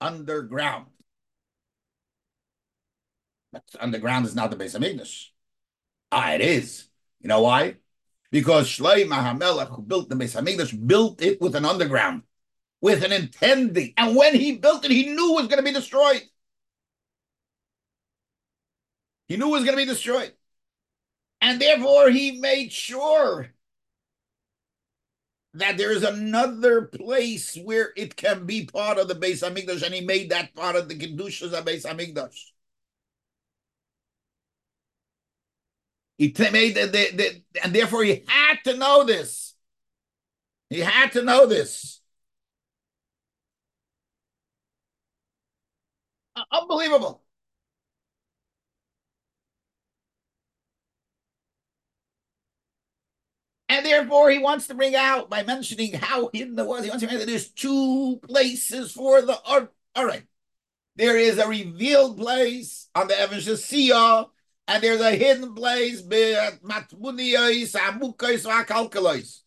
Underground. 0.00 0.86
But 3.52 3.62
underground 3.78 4.26
is 4.26 4.34
not 4.34 4.50
the 4.50 4.56
base 4.56 4.74
of 4.74 4.82
English. 4.82 5.32
Ah, 6.10 6.32
it 6.32 6.40
is. 6.40 6.88
You 7.20 7.28
know 7.28 7.42
why? 7.42 7.76
Because 8.32 8.66
Shlomo 8.66 9.14
HaMelech, 9.14 9.68
who 9.68 9.82
built 9.82 10.08
the 10.08 10.16
base 10.16 10.34
of 10.34 10.48
English, 10.48 10.72
built 10.72 11.22
it 11.22 11.40
with 11.40 11.54
an 11.54 11.64
underground, 11.64 12.22
with 12.80 13.04
an 13.04 13.12
intending. 13.12 13.94
And 13.96 14.16
when 14.16 14.34
he 14.34 14.56
built 14.56 14.84
it, 14.84 14.90
he 14.90 15.06
knew 15.06 15.38
it 15.38 15.42
was 15.42 15.46
going 15.46 15.58
to 15.58 15.70
be 15.70 15.72
destroyed. 15.72 16.22
He 19.28 19.36
knew 19.36 19.46
it 19.46 19.60
was 19.60 19.64
going 19.64 19.78
to 19.78 19.84
be 19.84 19.88
destroyed. 19.88 20.32
And 21.40 21.60
therefore, 21.60 22.10
he 22.10 22.40
made 22.40 22.72
sure 22.72 23.52
that 25.54 25.76
there 25.76 25.92
is 25.92 26.04
another 26.04 26.82
place 26.82 27.56
where 27.56 27.92
it 27.96 28.16
can 28.16 28.46
be 28.46 28.66
part 28.66 28.98
of 28.98 29.08
the 29.08 29.14
Beis 29.14 29.42
Hamikdash, 29.42 29.82
and 29.82 29.94
he 29.94 30.00
made 30.00 30.30
that 30.30 30.54
part 30.54 30.76
of 30.76 30.88
the 30.88 30.94
Kedushas 30.96 31.52
of 31.52 31.64
Beis 31.64 31.84
Hamikdash. 31.84 32.50
He 36.18 36.34
made 36.52 36.74
the, 36.74 36.86
the, 36.86 37.16
the, 37.16 37.42
and 37.64 37.72
therefore 37.74 38.04
he 38.04 38.22
had 38.26 38.58
to 38.64 38.76
know 38.76 39.04
this. 39.04 39.54
He 40.68 40.80
had 40.80 41.12
to 41.12 41.22
know 41.22 41.46
this. 41.46 42.00
Uh, 46.36 46.42
unbelievable. 46.52 47.22
And 53.80 53.86
therefore, 53.86 54.30
he 54.30 54.36
wants 54.36 54.66
to 54.66 54.74
bring 54.74 54.94
out 54.94 55.30
by 55.30 55.42
mentioning 55.42 55.94
how 55.94 56.28
hidden 56.34 56.58
it 56.58 56.66
was. 56.66 56.84
He 56.84 56.90
wants 56.90 57.00
to 57.00 57.06
mention 57.06 57.20
that 57.20 57.32
there's 57.32 57.48
two 57.48 58.20
places 58.28 58.92
for 58.92 59.22
the 59.22 59.40
art. 59.46 59.72
All 59.94 60.04
right. 60.04 60.24
There 60.96 61.16
is 61.16 61.38
a 61.38 61.48
revealed 61.48 62.18
place 62.18 62.90
on 62.94 63.08
the 63.08 63.14
Eveshasiyah, 63.14 64.28
and 64.68 64.82
there's 64.82 65.00
a 65.00 65.12
hidden 65.12 65.54
place, 65.54 66.02
Matmuniyos, 66.02 67.74
Amukos, 67.74 68.44
Vakalkalos. 68.44 69.40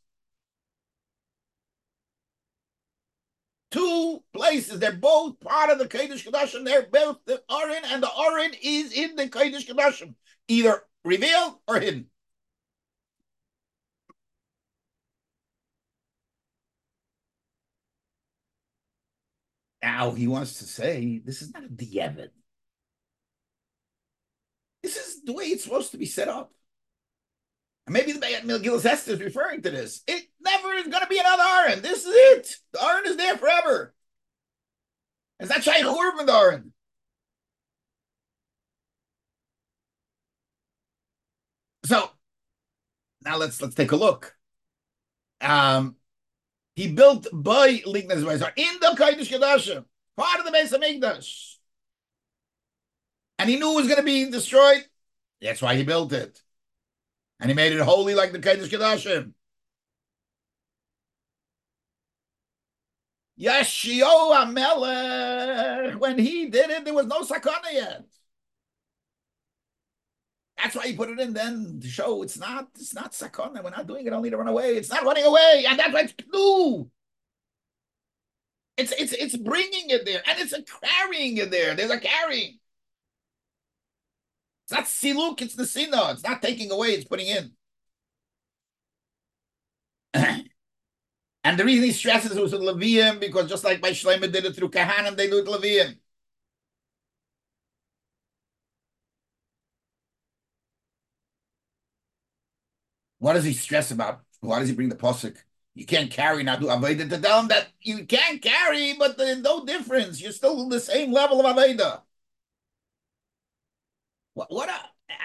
two 3.69 4.23
places. 4.33 4.79
They're 4.79 4.93
both 4.93 5.39
part 5.41 5.69
of 5.69 5.77
the 5.77 5.87
Kodesh 5.87 6.27
Kodashim. 6.27 6.65
They're 6.65 6.87
both 6.91 7.19
the 7.25 7.43
Aron, 7.51 7.83
and 7.85 8.01
the 8.01 8.09
Aron 8.19 8.53
is 8.63 8.93
in 8.93 9.15
the 9.15 9.27
Kodesh 9.27 9.67
Kodashim, 9.67 10.15
either 10.47 10.81
revealed 11.05 11.59
or 11.67 11.79
hidden. 11.79 12.07
Now 19.83 20.11
he 20.11 20.27
wants 20.27 20.59
to 20.59 20.63
say 20.63 21.21
this 21.23 21.41
is 21.41 21.53
not 21.53 21.65
a 21.65 21.67
diavad. 21.67 22.29
This 24.81 24.95
is 24.95 25.23
the 25.23 25.33
way 25.33 25.43
it's 25.45 25.65
supposed 25.65 25.91
to 25.91 25.97
be 25.97 26.05
set 26.05 26.29
up. 26.29 26.53
And 27.85 27.93
maybe 27.93 28.13
the 28.13 28.19
Megillah 28.19 28.85
Esther 28.85 29.11
is 29.11 29.19
referring 29.19 29.61
to 29.63 29.71
this. 29.71 30.01
It 30.07 30.23
never 30.39 30.73
is 30.73 30.87
going 30.87 31.03
to 31.03 31.09
be 31.09 31.19
another 31.19 31.43
Aaron. 31.43 31.81
This 31.81 32.05
is 32.05 32.13
it. 32.15 32.55
The 32.71 32.81
Aaron 32.81 33.05
is 33.07 33.17
there 33.17 33.37
forever. 33.37 33.93
It's 35.41 35.49
not 35.49 35.63
Shaykh 35.63 35.83
Urban 35.83 36.29
Aaron. 36.29 36.73
So 41.85 42.09
now 43.25 43.35
let's 43.35 43.61
let's 43.61 43.75
take 43.75 43.91
a 43.91 43.97
look. 43.97 44.33
Um, 45.41 45.97
he 46.75 46.91
built 46.91 47.27
by 47.31 47.77
Lignas 47.85 48.23
in 48.57 48.79
the 48.79 48.95
Kodesh 48.97 49.31
Kedashim, 49.31 49.85
part 50.17 50.39
of 50.39 50.45
the 50.45 50.51
base 50.51 50.71
of 50.71 50.81
Mikdash. 50.81 51.55
And 53.37 53.49
he 53.49 53.57
knew 53.57 53.73
it 53.73 53.75
was 53.75 53.87
going 53.87 53.99
to 53.99 54.03
be 54.03 54.29
destroyed. 54.29 54.83
That's 55.41 55.61
why 55.61 55.75
he 55.75 55.83
built 55.83 56.13
it. 56.13 56.41
And 57.39 57.49
he 57.49 57.55
made 57.55 57.73
it 57.73 57.79
holy 57.79 58.15
like 58.15 58.31
the 58.31 58.39
Kodesh 58.39 58.69
Kedashim. 58.69 59.33
Yeshio 63.39 64.31
Amelech, 64.35 65.95
when 65.95 66.17
he 66.17 66.47
did 66.49 66.69
it, 66.69 66.85
there 66.85 66.93
was 66.93 67.07
no 67.07 67.21
sakana 67.21 67.73
yet. 67.73 68.05
That's 70.63 70.75
why 70.77 70.85
you 70.85 70.95
put 70.95 71.09
it 71.09 71.19
in 71.19 71.33
then 71.33 71.79
to 71.81 71.87
show 71.89 72.23
it's 72.23 72.39
not 72.39 72.69
it's 72.75 72.93
not 72.93 73.11
sakana. 73.11 73.61
We're 73.61 73.69
not 73.71 73.85
doing 73.85 74.07
it 74.07 74.13
only 74.13 74.29
to 74.29 74.37
run 74.37 74.47
away. 74.47 74.77
It's 74.77 74.89
not 74.89 75.03
running 75.03 75.25
away, 75.25 75.65
and 75.67 75.77
that's 75.77 75.93
why 75.93 76.01
it's 76.01 76.13
new. 76.31 76.89
It's 78.77 78.91
it's 78.93 79.13
it's 79.13 79.35
bringing 79.37 79.89
it 79.89 80.05
there, 80.05 80.21
and 80.25 80.39
it's 80.39 80.53
a 80.53 80.63
carrying 80.63 81.37
it 81.37 81.51
there. 81.51 81.75
There's 81.75 81.91
a 81.91 81.99
carrying. 81.99 82.59
It's 84.65 84.71
not 84.71 84.85
siluk, 84.85 85.41
it's 85.41 85.55
the 85.55 85.65
sino. 85.65 86.09
It's 86.11 86.23
not 86.23 86.41
taking 86.41 86.71
away, 86.71 86.89
it's 86.89 87.05
putting 87.05 87.27
in. 87.27 87.51
and 90.13 90.47
the 91.59 91.65
reason 91.65 91.85
he 91.85 91.91
stresses 91.91 92.35
it 92.35 92.41
was 92.41 92.53
with 92.53 92.61
Levium, 92.61 93.19
because 93.19 93.49
just 93.49 93.63
like 93.63 93.81
by 93.81 93.91
Shlomo 93.91 94.31
did 94.31 94.45
it 94.45 94.55
through 94.55 94.69
Kahanim, 94.69 95.15
they 95.17 95.29
do 95.29 95.39
it 95.39 95.45
Levium. 95.45 95.97
What 103.23 103.35
does 103.35 103.45
he 103.45 103.53
stress 103.53 103.89
about? 103.89 104.19
Why 104.41 104.59
does 104.59 104.67
he 104.67 104.75
bring 104.75 104.89
the 104.89 104.97
posuk? 104.97 105.37
You 105.75 105.85
can't 105.85 106.11
carry 106.11 106.43
now 106.43 106.57
do 106.57 106.65
Aveda 106.65 107.09
to 107.09 107.17
tell 107.21 107.39
him 107.39 107.47
that 107.47 107.69
you 107.79 108.05
can't 108.05 108.41
carry, 108.41 108.95
but 108.99 109.17
there's 109.17 109.37
no 109.37 109.63
difference. 109.63 110.21
You're 110.21 110.33
still 110.33 110.67
the 110.67 110.81
same 110.81 111.13
level 111.13 111.39
of 111.39 111.55
Aveda. 111.55 112.01
What, 114.33 114.51
what 114.51 114.67
a, 114.67 114.75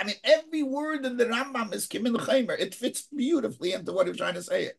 I 0.01 0.05
mean, 0.05 0.15
every 0.23 0.63
word 0.63 1.05
in 1.07 1.17
the 1.17 1.25
Rambam 1.25 1.75
is 1.75 1.89
Kimin 1.89 2.15
Chaimer. 2.19 2.57
It 2.57 2.73
fits 2.73 3.09
beautifully 3.13 3.73
into 3.73 3.93
what 3.93 4.07
he's 4.07 4.17
trying 4.17 4.35
to 4.35 4.45
say. 4.45 4.67
It. 4.67 4.79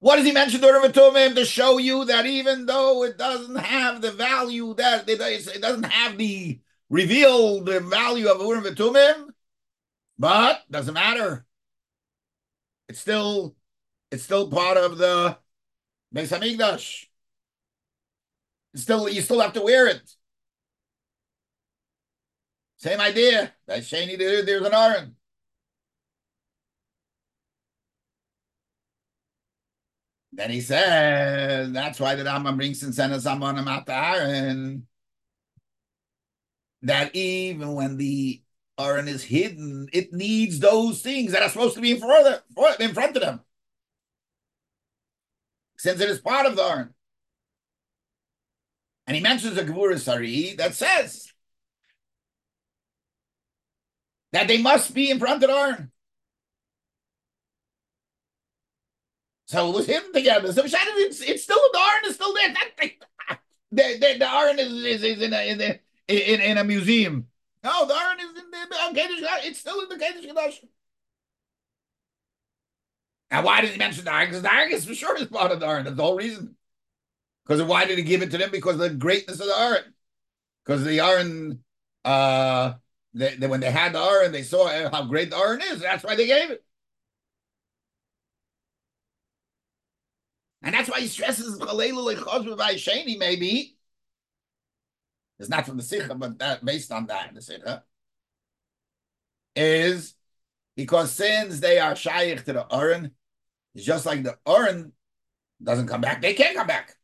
What 0.00 0.16
does 0.16 0.24
he 0.24 0.32
mention 0.32 0.62
Urim 0.62 0.90
Tumim 0.90 1.34
to 1.34 1.44
show 1.44 1.76
you 1.76 2.06
that 2.06 2.24
even 2.24 2.64
though 2.64 3.04
it 3.04 3.18
doesn't 3.18 3.56
have 3.56 4.00
the 4.00 4.12
value 4.12 4.72
that 4.72 5.06
it, 5.06 5.18
doesn't 5.60 5.82
have 5.82 6.16
the 6.16 6.60
revealed 6.88 7.68
value 7.68 8.28
of 8.30 8.40
Urim 8.40 8.74
Tumim, 8.74 9.27
but 10.18 10.62
doesn't 10.70 10.94
matter. 10.94 11.46
It's 12.88 13.00
still 13.00 13.56
it's 14.10 14.22
still 14.24 14.50
part 14.50 14.76
of 14.76 14.98
the 14.98 15.38
Beis 16.14 16.36
Hamikdash. 16.36 17.06
It's 18.74 18.82
still 18.82 19.08
you 19.08 19.22
still 19.22 19.40
have 19.40 19.52
to 19.54 19.62
wear 19.62 19.86
it. 19.88 20.02
Same 22.78 23.00
idea. 23.00 23.52
That 23.66 23.80
Shani 23.80 24.16
there, 24.18 24.42
there's 24.44 24.64
an 24.66 24.74
Aaron. 24.74 25.16
Then 30.32 30.50
he 30.50 30.60
says 30.60 31.72
that's 31.72 31.98
why 31.98 32.14
the 32.14 32.22
Rambam 32.24 32.56
brings 32.56 32.82
and 32.82 32.94
sends 32.94 33.24
someone 33.24 33.58
about 33.58 33.88
Aaron. 33.88 34.86
That 36.82 37.14
even 37.14 37.74
when 37.74 37.96
the 37.96 38.42
Aaron 38.78 39.08
is 39.08 39.24
hidden, 39.24 39.88
it 39.92 40.12
needs 40.12 40.60
those 40.60 41.00
things 41.00 41.32
that 41.32 41.42
are 41.42 41.48
supposed 41.48 41.74
to 41.74 41.80
be 41.80 41.92
in 41.92 41.98
front 41.98 42.26
of 42.26 42.42
them, 42.56 42.74
in 42.80 42.94
front 42.94 43.16
of 43.16 43.22
them. 43.22 43.40
Since 45.76 46.00
it 46.00 46.10
is 46.10 46.20
part 46.20 46.46
of 46.46 46.56
the 46.56 46.62
Aaron. 46.62 46.94
And 49.06 49.16
he 49.16 49.22
mentions 49.22 49.56
a 49.56 49.64
Gevurah 49.64 49.98
Sari 49.98 50.54
that 50.56 50.74
says 50.74 51.32
that 54.32 54.48
they 54.48 54.60
must 54.60 54.92
be 54.92 55.10
in 55.10 55.18
front 55.18 55.42
of 55.42 55.48
the 55.48 55.56
Aaron. 55.56 55.90
So 59.46 59.70
it 59.70 59.74
was 59.74 59.86
hidden 59.86 60.12
together. 60.12 60.52
So 60.52 60.62
it's, 60.64 61.20
it's 61.22 61.42
still 61.42 61.58
the 61.72 61.78
Aaron 61.78 62.04
is 62.06 62.14
still 62.16 62.34
there. 62.34 62.52
That, 62.52 62.90
the, 63.72 63.98
the, 63.98 64.18
the 64.18 64.62
is, 64.62 64.72
is, 64.84 65.02
is 65.02 65.22
in, 65.22 65.32
a, 65.32 65.48
in, 65.48 65.60
a, 65.60 65.80
in, 66.08 66.40
in 66.40 66.58
a 66.58 66.64
museum. 66.64 67.28
No, 67.64 67.86
the 67.86 67.94
It's 68.96 69.60
still 69.60 69.80
in 69.80 69.88
the 69.88 69.96
Kedesh 69.96 70.26
Kedash. 70.26 70.58
And 73.30 73.44
why 73.44 73.60
did 73.60 73.70
he 73.72 73.78
mention 73.78 74.04
the? 74.04 74.10
Because 74.10 74.42
the 74.42 74.50
is 74.70 74.86
for 74.86 74.94
sure 74.94 75.16
is 75.18 75.26
part 75.26 75.52
of 75.52 75.60
the 75.60 75.66
Aaron. 75.66 75.84
That's 75.84 75.96
the 75.96 76.02
whole 76.02 76.16
reason. 76.16 76.56
Because 77.44 77.62
why 77.62 77.84
did 77.84 77.98
he 77.98 78.04
give 78.04 78.22
it 78.22 78.30
to 78.30 78.38
them? 78.38 78.50
Because 78.50 78.74
of 78.74 78.80
the 78.80 78.90
greatness 78.90 79.40
of 79.40 79.46
the 79.46 79.58
Aaron. 79.58 79.94
Because 80.64 80.84
the 80.84 81.00
Aaron, 81.00 81.64
uh, 82.04 82.74
they, 83.14 83.36
they, 83.36 83.46
when 83.46 83.60
they 83.60 83.70
had 83.70 83.92
the 83.92 84.00
Aaron, 84.00 84.32
they 84.32 84.42
saw 84.42 84.68
how 84.90 85.04
great 85.04 85.30
the 85.30 85.36
Aaron 85.36 85.60
is. 85.62 85.80
That's 85.80 86.04
why 86.04 86.14
they 86.14 86.26
gave 86.26 86.50
it. 86.50 86.64
And 90.62 90.74
that's 90.74 90.90
why 90.90 91.00
he 91.00 91.06
stresses 91.06 91.58
maybe. 93.18 93.76
It's 95.38 95.48
not 95.48 95.66
from 95.66 95.76
the 95.76 95.82
Sikha, 95.82 96.14
but 96.14 96.38
that, 96.38 96.64
based 96.64 96.90
on 96.90 97.06
that, 97.06 97.32
the 97.34 97.40
Sikha 97.40 97.84
is 99.58 100.14
because 100.76 101.12
since 101.12 101.60
they 101.60 101.78
are 101.78 101.96
shaykh 101.96 102.44
to 102.44 102.52
the 102.52 102.66
Aaron, 102.74 103.12
it's 103.74 103.84
just 103.84 104.06
like 104.06 104.22
the 104.22 104.38
Aaron 104.46 104.92
doesn't 105.62 105.88
come 105.88 106.00
back, 106.00 106.22
they 106.22 106.34
can't 106.34 106.56
come 106.56 106.66
back. 106.66 106.96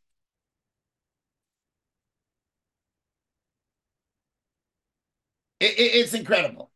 It, 5.61 5.79
it, 5.79 5.95
it's 5.97 6.15
incredible. 6.15 6.71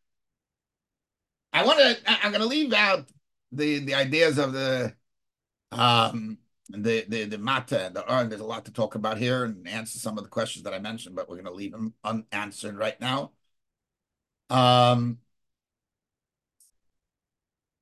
I 1.53 1.65
want 1.65 1.79
to. 1.79 1.97
I'm 2.05 2.31
going 2.31 2.41
to 2.41 2.47
leave 2.47 2.73
out 2.73 3.09
the 3.51 3.79
the 3.79 3.95
ideas 3.95 4.37
of 4.37 4.53
the 4.53 4.93
um 5.71 6.37
the 6.69 7.05
the 7.07 7.25
the 7.25 7.37
mata 7.37 7.91
the 7.93 8.11
urn. 8.11 8.29
There's 8.29 8.41
a 8.41 8.45
lot 8.45 8.65
to 8.65 8.73
talk 8.73 8.95
about 8.95 9.17
here 9.17 9.45
and 9.45 9.67
answer 9.67 9.99
some 9.99 10.17
of 10.17 10.23
the 10.23 10.29
questions 10.29 10.63
that 10.63 10.73
I 10.73 10.79
mentioned, 10.79 11.15
but 11.15 11.29
we're 11.29 11.35
going 11.35 11.45
to 11.45 11.51
leave 11.53 11.71
them 11.71 11.93
unanswered 12.03 12.77
right 12.77 12.99
now. 13.01 13.31
Um, 14.49 15.19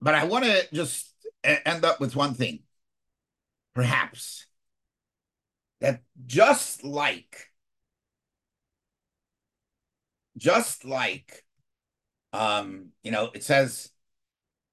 but 0.02 0.16
I 0.16 0.26
want 0.26 0.46
to 0.46 0.68
just 0.74 1.14
end 1.44 1.86
up 1.86 2.00
with 2.00 2.16
one 2.16 2.34
thing, 2.34 2.60
perhaps. 3.74 4.46
That 5.80 6.02
just 6.26 6.84
like 6.84 7.52
just 10.38 10.86
like 10.86 11.44
um 12.34 12.90
you 13.04 13.12
know 13.12 13.32
it 13.34 13.44
says 13.44 13.92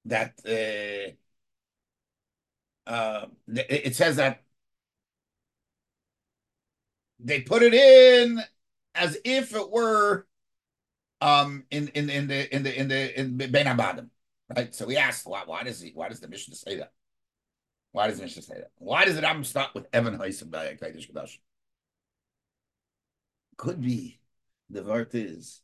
that 0.05 0.33
uh, 0.47 1.11
uh, 2.87 3.25
it 3.47 3.95
says 3.95 4.17
that 4.17 4.43
they 7.19 7.41
put 7.41 7.63
it 7.63 7.73
in 7.73 8.41
as 8.93 9.17
if 9.23 9.53
it 9.55 9.71
were 9.71 10.27
um 11.21 11.63
in 11.71 11.87
in 11.89 12.09
in 12.09 12.27
the 12.27 12.55
in 12.55 12.63
the 12.63 12.79
in 12.79 12.87
the 12.87 13.19
in 13.19 13.37
Ben 13.37 13.65
Abadim, 13.67 14.09
right? 14.53 14.73
So 14.73 14.85
we 14.85 14.97
asked 14.97 15.25
why 15.25 15.43
why 15.45 15.63
does 15.63 15.81
he 15.81 15.91
why 15.93 16.09
does 16.09 16.19
the 16.19 16.27
Mishnah 16.27 16.55
say 16.55 16.77
that? 16.77 16.91
Why 17.91 18.07
does 18.07 18.17
the 18.17 18.23
Mishnah 18.23 18.41
say 18.41 18.55
that? 18.55 18.71
Why 18.77 19.05
does 19.05 19.17
it 19.17 19.23
Ram 19.23 19.43
start 19.43 19.73
with 19.73 19.87
Evan 19.93 20.17
Haisim 20.17 20.51
by 20.51 20.67
Kodesh 20.75 21.11
Kadash? 21.11 21.37
Could 23.57 23.81
be 23.81 24.19
the 24.69 24.83
word 24.83 25.09
is 25.13 25.61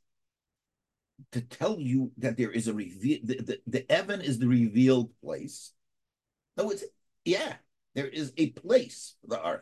to 1.32 1.42
tell 1.42 1.80
you 1.80 2.12
that 2.18 2.38
there 2.38 2.52
is 2.52 2.68
a 2.68 2.74
reveal 2.74 3.20
the, 3.24 3.36
the, 3.36 3.60
the 3.68 3.92
Evan 3.92 4.22
is 4.22 4.40
the 4.40 4.48
revealed 4.48 5.12
place. 5.24 5.74
No, 6.58 6.70
it's 6.70 6.84
yeah, 7.26 7.56
there 7.96 8.08
is 8.08 8.34
a 8.38 8.50
place 8.52 9.16
for 9.22 9.28
the 9.28 9.46
Aron. 9.46 9.62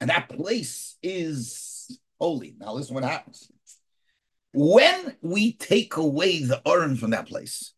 And 0.00 0.10
that 0.10 0.28
place 0.28 0.96
is 1.02 1.98
holy. 2.18 2.54
Now 2.58 2.74
listen 2.74 2.94
what 2.94 3.04
happens. 3.04 3.50
When 4.52 5.16
we 5.20 5.52
take 5.52 5.96
away 5.96 6.42
the 6.42 6.62
urn 6.68 6.96
from 6.96 7.10
that 7.10 7.26
place 7.26 7.72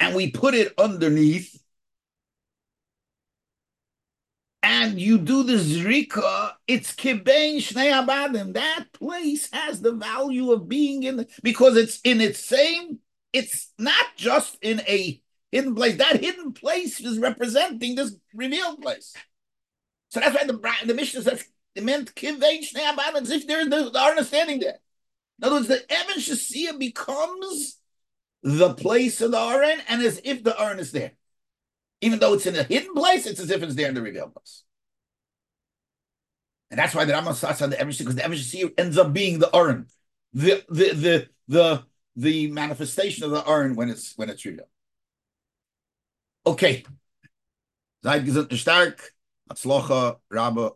and 0.00 0.14
we 0.14 0.30
put 0.30 0.54
it 0.54 0.72
underneath, 0.78 1.62
and 4.62 5.00
you 5.00 5.18
do 5.18 5.44
the 5.44 5.54
zrika, 5.54 6.52
it's 6.66 6.92
kibein 6.92 7.58
shnei 7.58 7.92
abadim. 7.92 8.54
That 8.54 8.86
place 8.92 9.48
has 9.52 9.80
the 9.80 9.92
value 9.92 10.52
of 10.52 10.68
being 10.68 11.04
in 11.04 11.16
the, 11.18 11.28
because 11.42 11.76
it's 11.76 12.00
in 12.02 12.20
its 12.20 12.44
same. 12.44 12.98
It's 13.32 13.72
not 13.78 14.06
just 14.16 14.58
in 14.62 14.80
a 14.80 15.20
hidden 15.52 15.74
place. 15.74 15.96
That 15.98 16.20
hidden 16.20 16.52
place 16.52 17.00
is 17.00 17.18
representing 17.18 17.94
this 17.94 18.16
revealed 18.34 18.82
place. 18.82 19.14
So 20.10 20.20
that's 20.20 20.34
why 20.34 20.44
the 20.44 20.60
the 20.86 20.94
Mishnah 20.94 21.22
says 21.22 21.44
it 21.74 21.84
meant 21.84 22.14
kivein 22.14 22.68
shnei 22.68 22.92
abadim, 22.92 23.22
as 23.22 23.30
if 23.30 23.46
there's 23.46 23.68
the, 23.68 23.90
the 23.90 24.00
understanding 24.00 24.60
there. 24.60 24.78
In 25.38 25.44
other 25.44 25.56
words, 25.56 25.68
the 25.68 25.92
Evan 25.92 26.16
Shasia 26.16 26.78
becomes 26.78 27.78
the 28.46 28.74
place 28.74 29.20
of 29.20 29.32
the 29.32 29.40
Aron, 29.40 29.80
and 29.88 30.00
as 30.02 30.20
if 30.22 30.44
the 30.44 30.58
Aron 30.58 30.78
is 30.78 30.92
there. 30.92 31.12
Even 32.00 32.20
though 32.20 32.34
it's 32.34 32.46
in 32.46 32.54
a 32.54 32.62
hidden 32.62 32.94
place, 32.94 33.26
it's 33.26 33.40
as 33.40 33.50
if 33.50 33.60
it's 33.60 33.74
there 33.74 33.88
in 33.88 33.94
the 33.94 34.00
revealed 34.00 34.32
place. 34.32 34.62
And 36.70 36.78
that's 36.78 36.94
why 36.94 37.04
the 37.04 37.12
Rambam 37.12 37.34
starts 37.34 37.60
on 37.60 37.70
the 37.70 37.80
Evan 37.80 37.92
because 37.98 38.14
the 38.14 38.22
Shasia 38.22 38.72
ends 38.78 38.98
up 38.98 39.12
being 39.12 39.40
the 39.40 39.54
Aron, 39.54 39.88
the 40.32 40.64
the 40.68 40.92
the 40.92 41.28
the 41.48 41.84
the 42.14 42.50
manifestation 42.52 43.24
of 43.24 43.32
the 43.32 43.44
Aron 43.48 43.74
when 43.74 43.90
it's 43.90 44.16
when 44.16 44.30
it's 44.30 44.44
revealed. 44.44 44.68
Okay. 46.46 46.84
Seid 48.04 48.26
gesund 48.26 48.56
stark. 48.56 49.12
Atzlocha, 49.50 50.18
Rabbe, 50.32 50.72